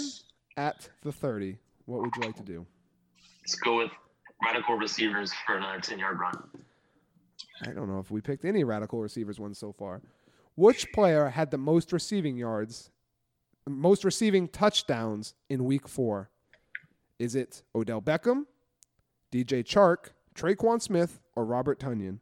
[0.58, 1.58] at the 30.
[1.86, 2.66] What would you like to do?
[3.42, 3.92] Let's go with
[4.44, 6.34] Radical Receivers for another 10 yard run.
[7.66, 10.02] I don't know if we picked any radical receivers ones so far.
[10.56, 12.90] Which player had the most receiving yards,
[13.68, 16.30] most receiving touchdowns in week four?
[17.20, 18.46] Is it Odell Beckham,
[19.32, 22.18] DJ Chark, Tre'Quan Smith, or Robert Tonyan?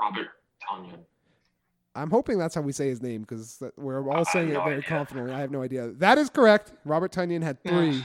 [0.00, 0.28] Robert
[0.70, 0.98] Tonyan.
[1.94, 4.76] I'm hoping that's how we say his name because we're all saying it no very
[4.76, 4.88] idea.
[4.88, 5.32] confidently.
[5.32, 5.88] I have no idea.
[5.88, 6.72] That is correct.
[6.84, 8.02] Robert Tonyan had three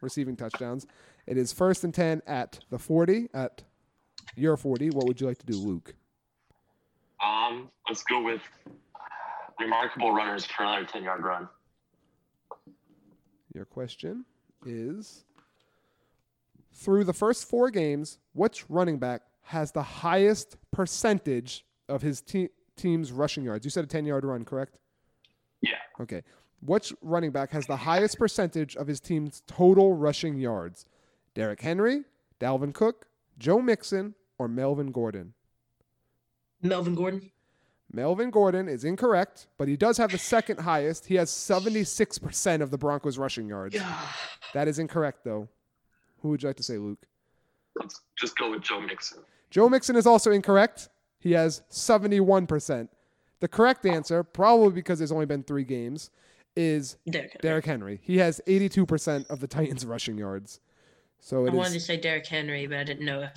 [0.00, 0.86] receiving touchdowns.
[1.26, 3.62] It is first and 10 at the 40, at
[4.36, 4.90] your 40.
[4.90, 5.94] What would you like to do, Luke?
[7.24, 8.42] Um, let's go with
[9.58, 11.48] Remarkable Runners for another 10 yard run.
[13.54, 14.24] Your question
[14.66, 15.24] is
[16.72, 22.48] through the first four games, which running back has the highest percentage of his te-
[22.76, 23.64] team's rushing yards?
[23.64, 24.78] You said a 10 yard run, correct?
[25.62, 25.78] Yeah.
[26.00, 26.22] Okay.
[26.60, 30.86] Which running back has the highest percentage of his team's total rushing yards?
[31.34, 32.04] Derrick Henry,
[32.40, 33.06] Dalvin Cook,
[33.38, 35.34] Joe Mixon, or Melvin Gordon?
[36.62, 37.30] Melvin Gordon.
[37.92, 41.06] Melvin Gordon is incorrect, but he does have the second highest.
[41.06, 43.76] He has 76% of the Broncos' rushing yards.
[44.52, 45.48] That is incorrect, though.
[46.20, 47.06] Who would you like to say, Luke?
[47.76, 49.18] Let's just go with Joe Mixon.
[49.50, 50.88] Joe Mixon is also incorrect.
[51.20, 52.88] He has 71%.
[53.40, 56.10] The correct answer, probably because there's only been three games,
[56.56, 57.40] is Derrick Henry.
[57.42, 58.00] Derrick Henry.
[58.02, 60.60] He has 82% of the Titans' rushing yards.
[61.24, 63.32] So I it wanted to say Derrick Henry, but I didn't know if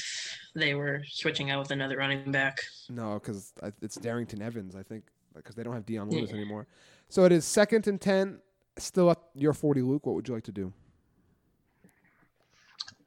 [0.53, 2.59] they were switching out with another running back.
[2.89, 6.35] no, because it's Darrynton Evans, I think, because they don't have Dion Lewis Yeah.
[6.35, 6.67] anymore.
[7.07, 8.41] So it is second and 10,
[8.77, 10.05] still at your 40, Luke.
[10.05, 10.73] What would you like to do?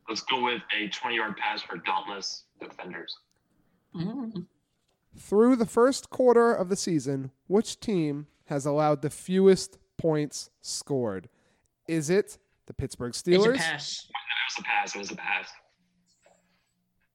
[0.08, 3.14] Let's go with a 20 yard pass for Dauntless Defenders.
[3.94, 4.46] Mm.
[5.14, 11.28] Through the first quarter of the season, which team has allowed the fewest points scored?
[11.86, 14.06] Is it the Pittsburgh It's Steelers?
[14.58, 14.94] A pass.
[14.94, 15.46] It was a pass.
[15.46, 16.36] It was a pass.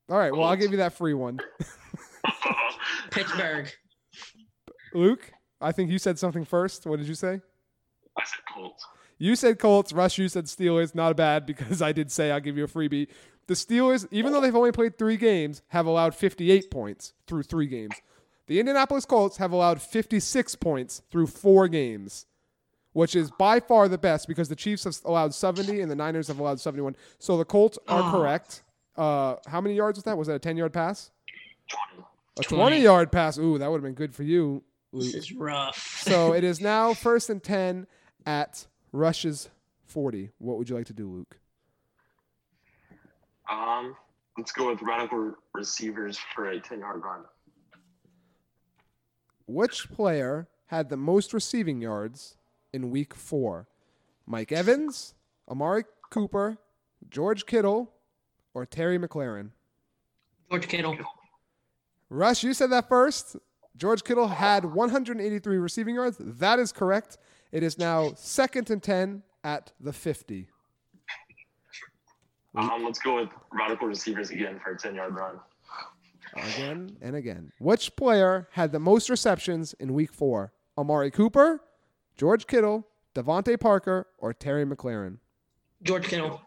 [0.10, 1.40] All right, well, I'll give you that free one.
[3.12, 3.72] Pittsburgh.
[4.94, 5.32] Luke,
[5.62, 6.86] I think you said something first.
[6.86, 7.42] What did you say?
[8.18, 8.86] I said Colts.
[9.18, 9.94] You said Colts.
[9.94, 10.96] Rush, you said Steelers.
[10.96, 13.08] Not a bad because I did say I'll give you a freebie.
[13.48, 17.68] The Steelers, even though they've only played three games, have allowed 58 points through three
[17.68, 17.94] games.
[18.48, 22.26] The Indianapolis Colts have allowed 56 points through four games,
[22.96, 26.30] which is by far the best because the Chiefs have allowed 70 and the Niners
[26.30, 26.96] have allowed 71.
[27.20, 28.12] So the Colts are Oh.
[28.18, 28.64] correct.
[28.96, 30.18] Uh, how many yards was that?
[30.18, 31.12] Was that a 10 yard pass?
[31.68, 32.08] 20.
[32.40, 32.56] A 20.
[32.62, 33.38] 20 yard pass.
[33.38, 35.76] Ooh, that would have been good for you, This is rough.
[36.08, 37.86] So it is now first and 10
[38.26, 39.50] at Rush's
[39.88, 40.32] 40.
[40.38, 41.38] What would you like to do, Luke?
[43.52, 43.98] Um,
[44.38, 47.26] let's go with Radical Receivers for a 10 yard run.
[49.48, 52.38] Which player had the most receiving yards
[52.76, 53.68] in week four?
[54.28, 55.16] Mike Evans,
[55.50, 56.58] Amari Cooper,
[57.10, 57.92] George Kittle,
[58.54, 59.52] or Terry McLaurin?
[60.52, 60.98] George Kittle.
[62.10, 63.38] Rush, you said that first.
[63.78, 66.18] George Kittle had 183 receiving yards.
[66.20, 67.18] That is correct.
[67.52, 70.48] It is now second and 10 at the 50.
[72.56, 75.40] Um, let's go with radical receivers again for a 10 yard run.
[76.36, 77.52] Again and again.
[77.60, 80.54] Which player had the most receptions in week four?
[80.78, 81.62] Amari Cooper,
[82.18, 85.18] George Kittle, DeVante Parker, or Terry McLaurin?
[85.84, 86.42] George Kittle.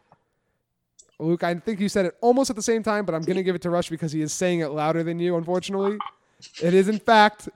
[1.20, 3.42] Luke, I think you said it almost at the same time, but I'm going to
[3.42, 5.98] give it to Rush because he is saying it louder than you, unfortunately.
[6.62, 7.48] It is, in fact,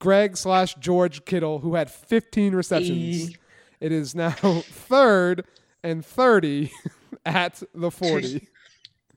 [0.00, 3.30] Greg slash George Kittle, who had 15 receptions.
[3.30, 3.36] E-
[3.80, 5.44] It is now third
[5.84, 6.72] and 30
[7.26, 8.48] at the 40.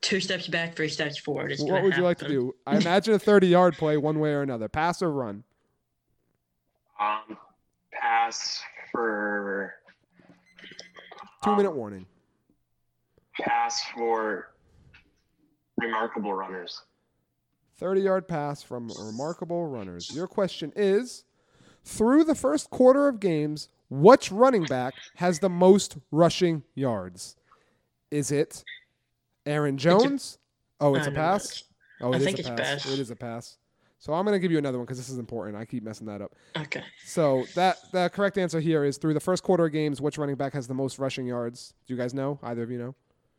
[0.01, 1.51] Two steps back, three steps forward.
[1.51, 2.53] It's What gonna would you like to do?
[2.67, 4.69] I imagine a 30 yard play one way or another.
[4.69, 5.43] Pass or run?
[6.99, 7.35] Um,
[8.18, 9.74] pass for
[11.43, 12.05] Two Um, minute warning.
[13.41, 14.53] pass for
[15.78, 16.82] remarkable runners.
[17.76, 20.10] 30 yard pass from remarkable runners.
[20.16, 21.26] Your question is
[21.84, 27.36] through the first quarter of games, which running back has the most rushing yards?
[28.10, 28.64] Is it
[29.45, 30.39] Aaron Jones?
[30.80, 31.62] oh, it's a pass?
[31.99, 32.05] that.
[32.05, 32.58] Oh, I it is think a it's pass.
[32.84, 32.86] pass.
[32.93, 33.58] It is a pass.
[33.99, 35.57] So I'm going to give you another one because this is important.
[35.57, 36.33] I keep messing that up.
[36.55, 36.83] Okay.
[37.05, 40.35] So that the correct answer here is through the first quarter of games, which running
[40.35, 41.73] back has the most rushing yards?
[41.87, 42.39] Do you guys know?
[42.43, 42.95] Either of you know?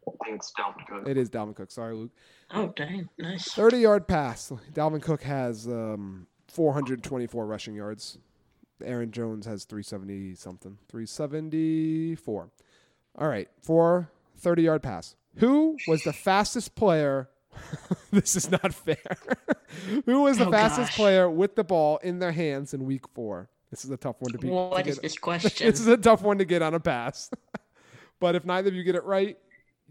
[0.06, 1.08] I think it's Dalvin Cook.
[1.08, 1.70] It is Dalvin Cook.
[1.70, 2.10] Sorry, Luke.
[2.50, 3.08] Oh, dang.
[3.18, 3.52] Nice.
[3.52, 4.52] 30 yard pass.
[4.72, 8.18] Dalvin Cook has um, 424 rushing yards.
[8.82, 10.78] Aaron Jones has 370 something.
[10.88, 12.50] 374.
[13.16, 13.48] All right.
[13.62, 15.14] For 30 yard pass.
[15.36, 17.28] Who was the fastest player?
[18.10, 18.96] this is not fair.
[20.06, 20.96] Who was the Oh, fastest gosh.
[20.96, 23.48] player with the ball in their hands in week four?
[23.70, 24.48] This is a tough one to be.
[24.48, 25.66] to What is get- this question?
[25.70, 27.30] this is a tough one to get on a pass.
[28.20, 29.36] but if neither of you get it right,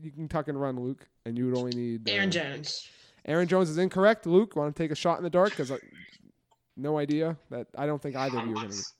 [0.01, 2.88] you can tuck and run, Luke, and you would only need uh, Aaron Jones.
[3.26, 4.26] Aaron Jones is incorrect.
[4.26, 5.49] Luke, want to take a shot in the dark?
[5.51, 5.72] Because
[6.76, 8.76] no idea that I don't think either of you are going to.
[8.76, 8.93] Let's,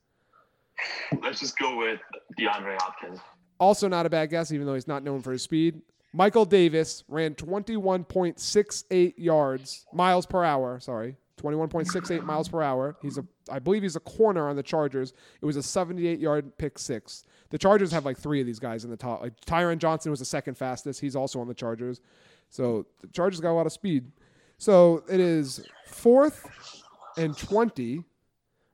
[1.24, 2.00] let's just go with
[2.40, 3.20] DeAndre Hopkins.
[3.60, 5.82] Also, not a bad guess, even though he's not known for his speed.
[6.14, 10.80] Michael Davis ran 21.68 yards, miles per hour.
[10.80, 12.96] Sorry, 21.68 miles per hour.
[13.02, 15.14] He's a, I believe he's a corner on the Chargers.
[15.42, 17.26] It was a 78 yard pick six.
[17.50, 19.22] The Chargers have like three of these guys in the top.
[19.22, 21.00] Like Tyron Johnson was the second fastest.
[21.00, 22.02] He's also on the Chargers.
[22.50, 24.12] So the Chargers got a lot of speed.
[24.58, 26.84] So it is fourth
[27.18, 28.04] and 20,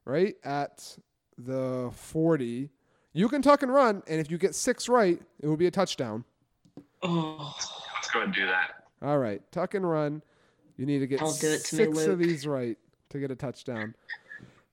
[0.06, 0.98] right at
[1.38, 2.70] the 40.
[3.14, 5.72] You can tuck and run, and if you get six right, it will be a
[5.72, 6.24] touchdown.
[7.04, 7.54] Oh,
[7.96, 8.84] Let's go ahead and do that.
[9.02, 10.22] All right, tuck and run.
[10.78, 12.78] You need to get Don't it to me, six of these right
[13.10, 13.94] to get a touchdown.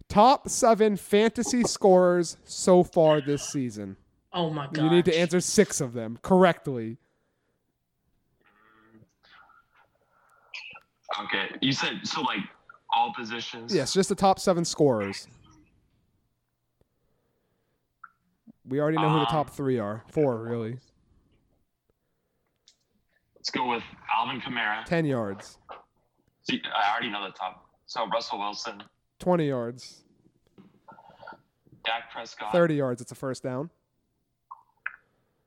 [0.08, 3.96] Top seven fantasy scorers so far this season.
[4.32, 4.78] oh my god.
[4.82, 6.96] You need to answer six of them correctly.
[11.24, 11.48] Okay.
[11.60, 12.40] You said so like
[12.92, 13.74] all positions.
[13.74, 15.26] Yes, just the top seven scorers.
[18.66, 20.04] We already know who the Um, top three are.
[20.08, 20.78] Four, really.
[23.40, 23.82] Let's go with
[24.14, 24.84] Alvin Kamara.
[24.84, 25.56] Ten yards,
[26.42, 27.64] See, I already know the top.
[27.86, 28.82] So Russell Wilson,
[29.18, 30.02] twenty yards,
[31.86, 33.00] Dak Prescott, thirty yards.
[33.00, 33.70] It's a first down.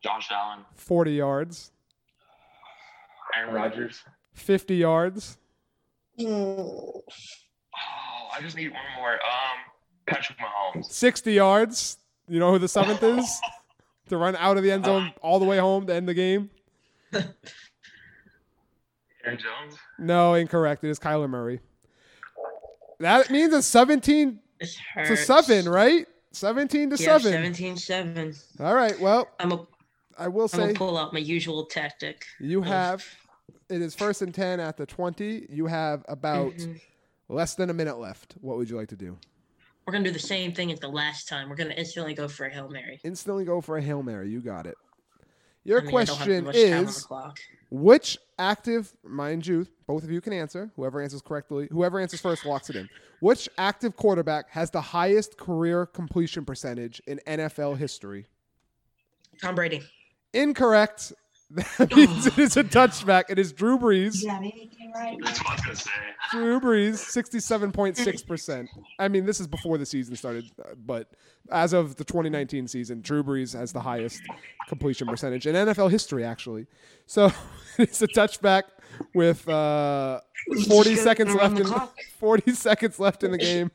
[0.03, 1.71] Josh Allen, Forty yards,
[3.37, 4.01] Aaron Rodgers.
[4.33, 5.37] fifty yards,
[6.19, 7.03] Oh,
[8.35, 9.13] I just need one more.
[9.13, 9.19] Um,
[10.07, 10.85] Patrick Mahomes.
[10.85, 11.99] sixty yards.
[12.27, 13.39] You know who the seventh is?
[14.09, 16.49] to run out of the end zone all the way home to end the game.
[19.23, 19.77] Aaron Jones.
[19.99, 20.83] No, incorrect.
[20.83, 21.59] It is Kyler Murray.
[22.99, 26.05] That means it's seventeen This to seven, right?
[26.31, 27.31] Seventeen to Yeah, seven.
[27.31, 28.33] 17 7.
[28.59, 28.99] All right.
[28.99, 29.67] Well, I'm going
[30.17, 32.25] I will to say pull out my usual tactic.
[32.39, 33.05] you of- have.
[33.69, 35.47] It is first and ten at the twenty.
[35.49, 36.79] You have about Mhm.
[37.29, 38.35] less than a minute left.
[38.41, 39.17] What would you like to do?
[39.85, 41.49] We're going to do the same thing as the last time.
[41.49, 43.01] We're going to instantly go for a Hail Mary.
[43.03, 44.29] Instantly go for a hail mary.
[44.29, 44.75] You got it.
[45.63, 47.07] Your I mean, I don't have question much time on the is
[47.73, 50.69] which active, mind you, both of you can answer.
[50.75, 52.87] Whoever answers correctly, whoever answers first locks it in.
[53.19, 58.27] Which active quarterback has the highest career completion percentage in NFL history?
[59.41, 59.81] Tom Brady.
[60.33, 61.13] Incorrect.
[61.77, 63.25] That means it is a touchback.
[63.29, 64.23] It is Drew Brees.
[64.23, 65.17] You have anything right?
[65.23, 65.91] That's what I was gonna say.
[66.31, 68.69] Drew Brees, sixty-seven point six percent.
[68.99, 71.11] I mean, this is before the season started, uh, but
[71.51, 74.21] as of the 2019 season, Drew Brees has the highest
[74.67, 76.65] completion percentage in NFL history, actually.
[77.05, 77.31] So
[77.77, 78.63] it's a touchback
[79.13, 80.21] with uh,
[80.67, 81.95] 40 seconds left the in clock.
[82.19, 83.71] 40 seconds left in the game.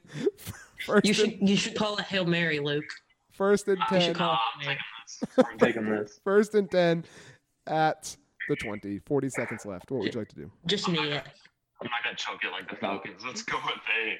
[0.87, 2.85] First You and- should you should call it Hail Mary, Luke.
[3.33, 3.95] First and ten.
[3.95, 4.09] You ten.
[4.09, 5.25] should call I'm taking this.
[5.39, 6.21] I'm taking this.
[6.25, 7.05] First and ten
[7.69, 8.17] at
[8.49, 8.99] the 20.
[9.01, 9.91] 40 seconds left.
[9.91, 10.51] What would you like to do?
[10.67, 10.99] Just me.
[10.99, 13.23] I'm not gonna choke it like the Falcons.
[13.25, 14.19] Let's go with a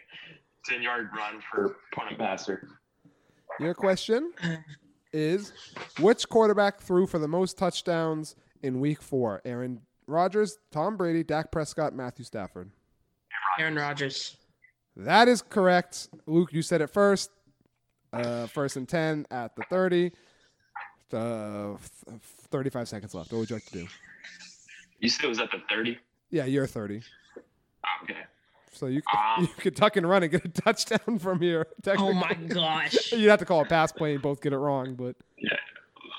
[0.71, 2.69] 10 yard run for opponent passer.
[3.59, 4.33] Your question
[5.13, 5.53] is
[5.99, 9.41] which quarterback threw for the most touchdowns in week four?
[9.45, 12.71] Aaron Rodgers, Tom Brady, Dak Prescott, Matthew Stafford.
[13.59, 14.37] Aaron Rodgers.
[14.97, 16.09] That is correct.
[16.27, 17.31] Luke, you said it first.
[18.13, 20.13] Uh, first and 10 at the 30.
[21.13, 21.91] Uh, f-
[22.51, 23.33] 35 seconds left.
[23.33, 23.87] What would you like to do?
[25.01, 25.99] You said it was at the 30.
[26.31, 27.03] Yeah, you're 30.
[28.05, 28.15] Okay.
[28.73, 31.67] So you, Um, you could tuck and run and get a touchdown from here.
[31.87, 33.13] Oh my gosh.
[33.13, 35.51] You'd have to call a pass play and both get it wrong, but Yeah.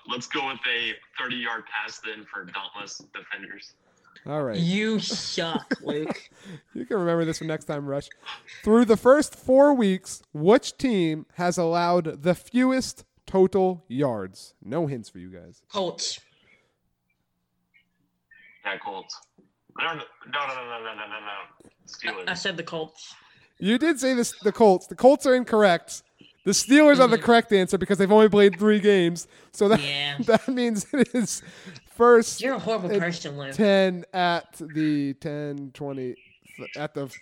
[0.10, 3.74] Let's go with a 30 yard pass then for dauntless defenders.
[4.26, 4.58] all right.
[4.58, 6.30] You suck, Luke.
[6.74, 8.10] You can remember this for next time, Rush.
[8.64, 14.56] Through the first four weeks, which team has allowed the fewest total yards.
[14.64, 15.62] No hints for you guys.
[15.72, 16.20] Colts.
[18.66, 19.16] Yeah, Colts.
[19.78, 21.70] No, no, no, no, no, no, no.
[21.86, 22.28] Steelers.
[22.28, 23.14] I said the Colts.
[23.60, 24.88] You did say this, the Colts.
[24.88, 26.02] The Colts are incorrect.
[26.46, 27.02] The Steelers mm-hmm.
[27.02, 27.26] are the mm-hmm.
[27.26, 29.28] correct answer because they've only played three games.
[29.52, 30.18] So that yeah.
[30.26, 31.44] that means it is
[31.92, 32.42] first.
[32.42, 33.54] You're a horrible person, Luke.
[33.54, 36.16] Ten at the 10, 20,
[36.78, 37.14] at the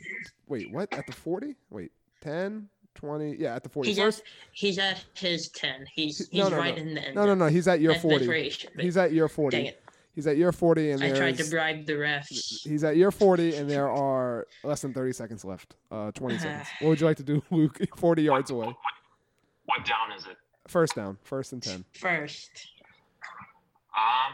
[0.48, 0.94] wait, what?
[0.94, 1.56] At the forty?
[1.70, 1.92] Wait,
[2.22, 3.90] ten, 20, yeah, at the 40.
[3.90, 5.86] He's First, at, he's at his 10.
[5.94, 6.82] He's he's No, no, right no.
[6.82, 7.16] in the end.
[7.16, 8.28] no, no, no, he's at year That's, that's 40.
[8.28, 8.84] where he should be.
[8.84, 9.56] He's at year 40.
[9.58, 9.84] Dang it.
[10.16, 12.68] He's at year 40 and I tried to bribe the refs.
[12.68, 15.76] he's at year 40 and there are less than 30 seconds left.
[15.92, 16.68] Uh 20 seconds.
[16.82, 17.78] What would you like to do, Luke?
[17.96, 18.66] 40 yards away.
[18.66, 18.76] What,
[19.66, 20.38] what down is it?
[20.68, 21.86] First down, first and 10.
[21.94, 22.50] First.
[23.96, 24.34] Um,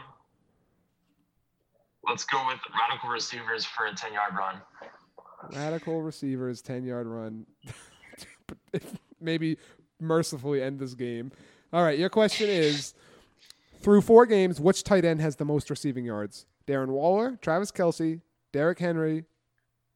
[2.08, 4.56] let's go with radical receivers for a 10 yard run.
[5.52, 7.44] Radical receivers, 10 yard run.
[9.20, 9.58] Maybe
[10.00, 11.32] mercifully end this game.
[11.72, 12.94] All right, your question is
[13.80, 16.46] through four games, which tight end has the most receiving yards?
[16.66, 18.20] Darren Waller, Travis Kelce,
[18.52, 19.24] Derrick Henry.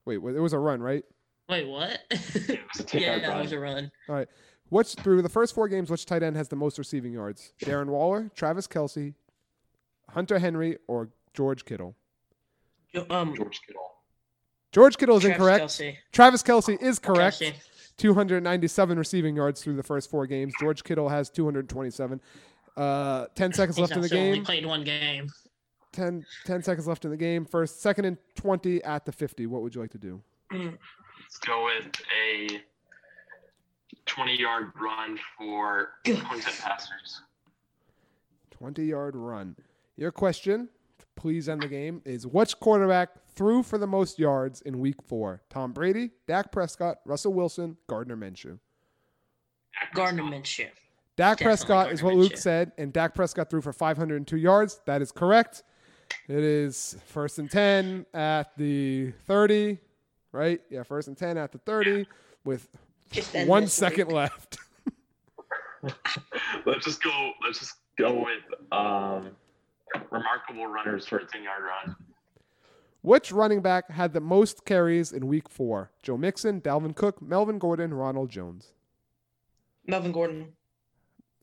[0.05, 1.05] Wait, it was a run, right?
[1.49, 2.01] Wait, what?
[2.11, 3.91] It was a 10 yeah, yard that was a run.
[4.09, 4.29] All right.
[4.70, 7.53] Which through the first four games, which tight end has the most receiving yards?
[7.61, 9.14] Darren Waller, Travis Kelce,
[10.11, 11.95] Hunter Henry, or George Kittle?
[13.09, 13.83] Um, George Kittle.
[14.72, 15.64] George Kittle is Travis incorrect.
[15.64, 15.97] Kelce.
[16.12, 17.41] Travis Kelce is correct.
[17.41, 17.55] Kelce.
[17.99, 20.55] 297 receiving yards through the first four games.
[20.61, 22.20] George Kittle has 227.
[22.76, 25.28] Uh, 10 seconds He's left in the also only played one game.
[25.92, 27.44] 10, 10 seconds left in the game.
[27.44, 29.46] First, second and 20 at the 50.
[29.46, 30.22] What would you like to do?
[30.53, 31.92] Let's go with
[32.24, 32.61] a
[34.07, 37.22] 20 yard run for content passers.
[38.53, 39.57] 20 yard run.
[39.96, 40.68] Your question,
[41.16, 45.41] please end the game, is which quarterback threw for the most yards in week four?
[45.49, 48.59] Tom Brady, Dak Prescott, Russell Wilson, Gardner Minshew.
[49.95, 50.66] Gardner Minshew.
[51.16, 54.80] Dak Definitely Prescott is what Gardner Luke said, and Dak Prescott threw for 502 yards.
[54.86, 55.62] That is correct.
[56.28, 59.78] It is first and 10 at the 30,
[60.32, 60.61] right?
[60.68, 62.07] Yeah, first and 10 at the 30
[62.45, 62.68] with
[63.12, 64.14] Just end one this, second Luke.
[64.16, 64.59] left.
[66.66, 67.30] Let's just go.
[67.45, 69.30] Let's just go with um,
[70.11, 71.95] remarkable runners for a 10 yard run.
[73.01, 75.92] Which running back had the most carries in week four?
[76.03, 78.72] Joe Mixon, Dalvin Cook, Melvin Gordon, Ronald Jones.
[79.86, 80.53] Melvin Gordon.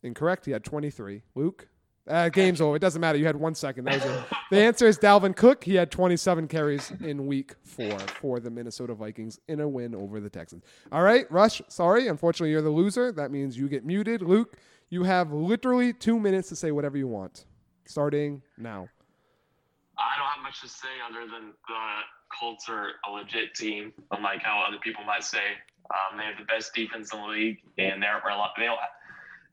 [0.04, 0.46] Incorrect.
[0.46, 1.24] He had 23.
[1.34, 1.68] Luke?
[2.08, 2.76] Uh, game's over.
[2.76, 3.18] It doesn't matter.
[3.18, 3.86] You had one second.
[3.86, 4.24] That was it.
[4.52, 5.64] The answer is Dalvin Cook.
[5.64, 10.20] He had 27 carries in week four for the Minnesota Vikings in a win over
[10.20, 10.64] the Texans.
[10.92, 12.08] All right, Rush, sorry.
[12.08, 13.12] Unfortunately, you're the loser.
[13.12, 14.22] That means you get muted.
[14.22, 14.56] Luke,
[14.92, 17.46] you have literally two minutes to say whatever you want,
[17.86, 18.88] starting now.
[20.06, 21.84] I don't have much to say other than the
[22.40, 25.58] Colts are a legit team, unlike how other people might say.
[25.90, 28.52] Um, they have the best defense in the league, and they're a lot.
[28.58, 28.78] They don't,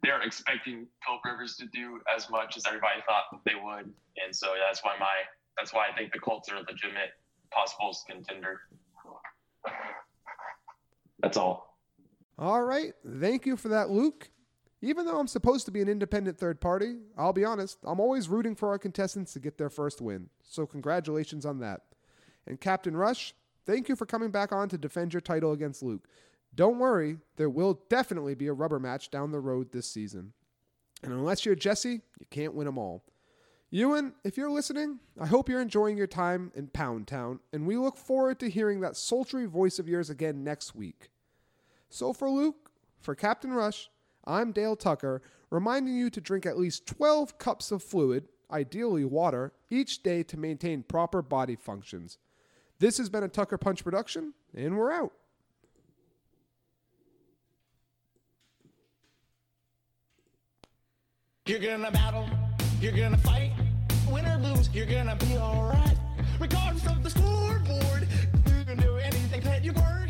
[0.03, 3.93] they're expecting Philip Rivers to do as much as everybody thought they would,
[4.23, 5.25] and so that's why my
[5.57, 7.13] that's why I think the Colts are a legitimate
[7.51, 8.61] possible contender.
[11.21, 11.79] That's all.
[12.39, 12.95] All right.
[13.21, 14.31] Thank you for that, Luke.
[14.85, 18.29] Even though I'm supposed to be an independent third party, I'll be honest, I'm always
[18.29, 20.29] rooting for our contestants to get their first win.
[20.43, 21.83] So, congratulations on that.
[22.47, 23.33] And Captain Rush,
[23.65, 26.09] thank you for coming back on to defend your title against Luke.
[26.55, 30.33] Don't worry, there will definitely be a rubber match down the road this season.
[31.03, 33.05] And unless you're Jesse, you can't win them all.
[33.71, 37.79] Ewan, if you're listening, I hope you're enjoying your time in Pound Town, and we
[37.79, 41.09] look forward to hearing that sultry voice of yours again next week.
[41.89, 42.71] So for Luke,
[43.01, 43.89] for Captain Rush,
[44.25, 49.53] I'm Dale Tucker, reminding you to drink at least 12 cups of fluid, ideally water,
[49.71, 52.19] each day to maintain proper body functions.
[52.79, 55.13] This has been a Tucker Punch production, and we're out.
[61.47, 62.29] You're gonna battle,
[62.81, 63.53] you're gonna fight,
[64.09, 65.97] win or lose, you're gonna be alright.
[66.39, 68.07] Regardless of the scoreboard,
[68.47, 70.02] you can do anything that you want.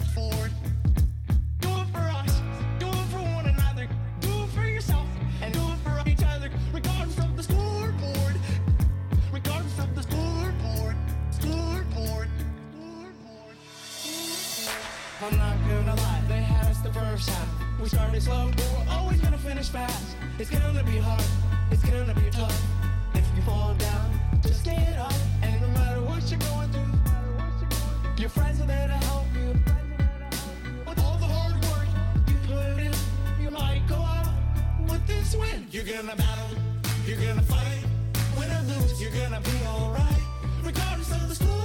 [16.93, 17.49] first time.
[17.81, 20.17] We started slow, but we're always gonna finish fast.
[20.39, 21.25] It's gonna be hard,
[21.71, 22.61] it's gonna be tough.
[23.15, 25.15] If you fall down, just get up.
[25.43, 26.93] And no matter what you're going through,
[28.19, 29.49] your friends are there to help you.
[30.87, 31.89] With all the hard work
[32.29, 32.93] you put in,
[33.43, 34.33] you might go out
[34.89, 35.67] with this win.
[35.71, 36.51] You're gonna battle,
[37.07, 37.85] you're gonna fight.
[38.39, 40.23] Win or lose, you're gonna be alright.
[40.63, 41.62] Regardless of the score.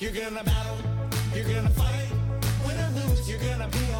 [0.00, 0.78] You're gonna battle,
[1.34, 2.08] you're gonna fight.
[2.64, 3.97] Win or lose, you're gonna be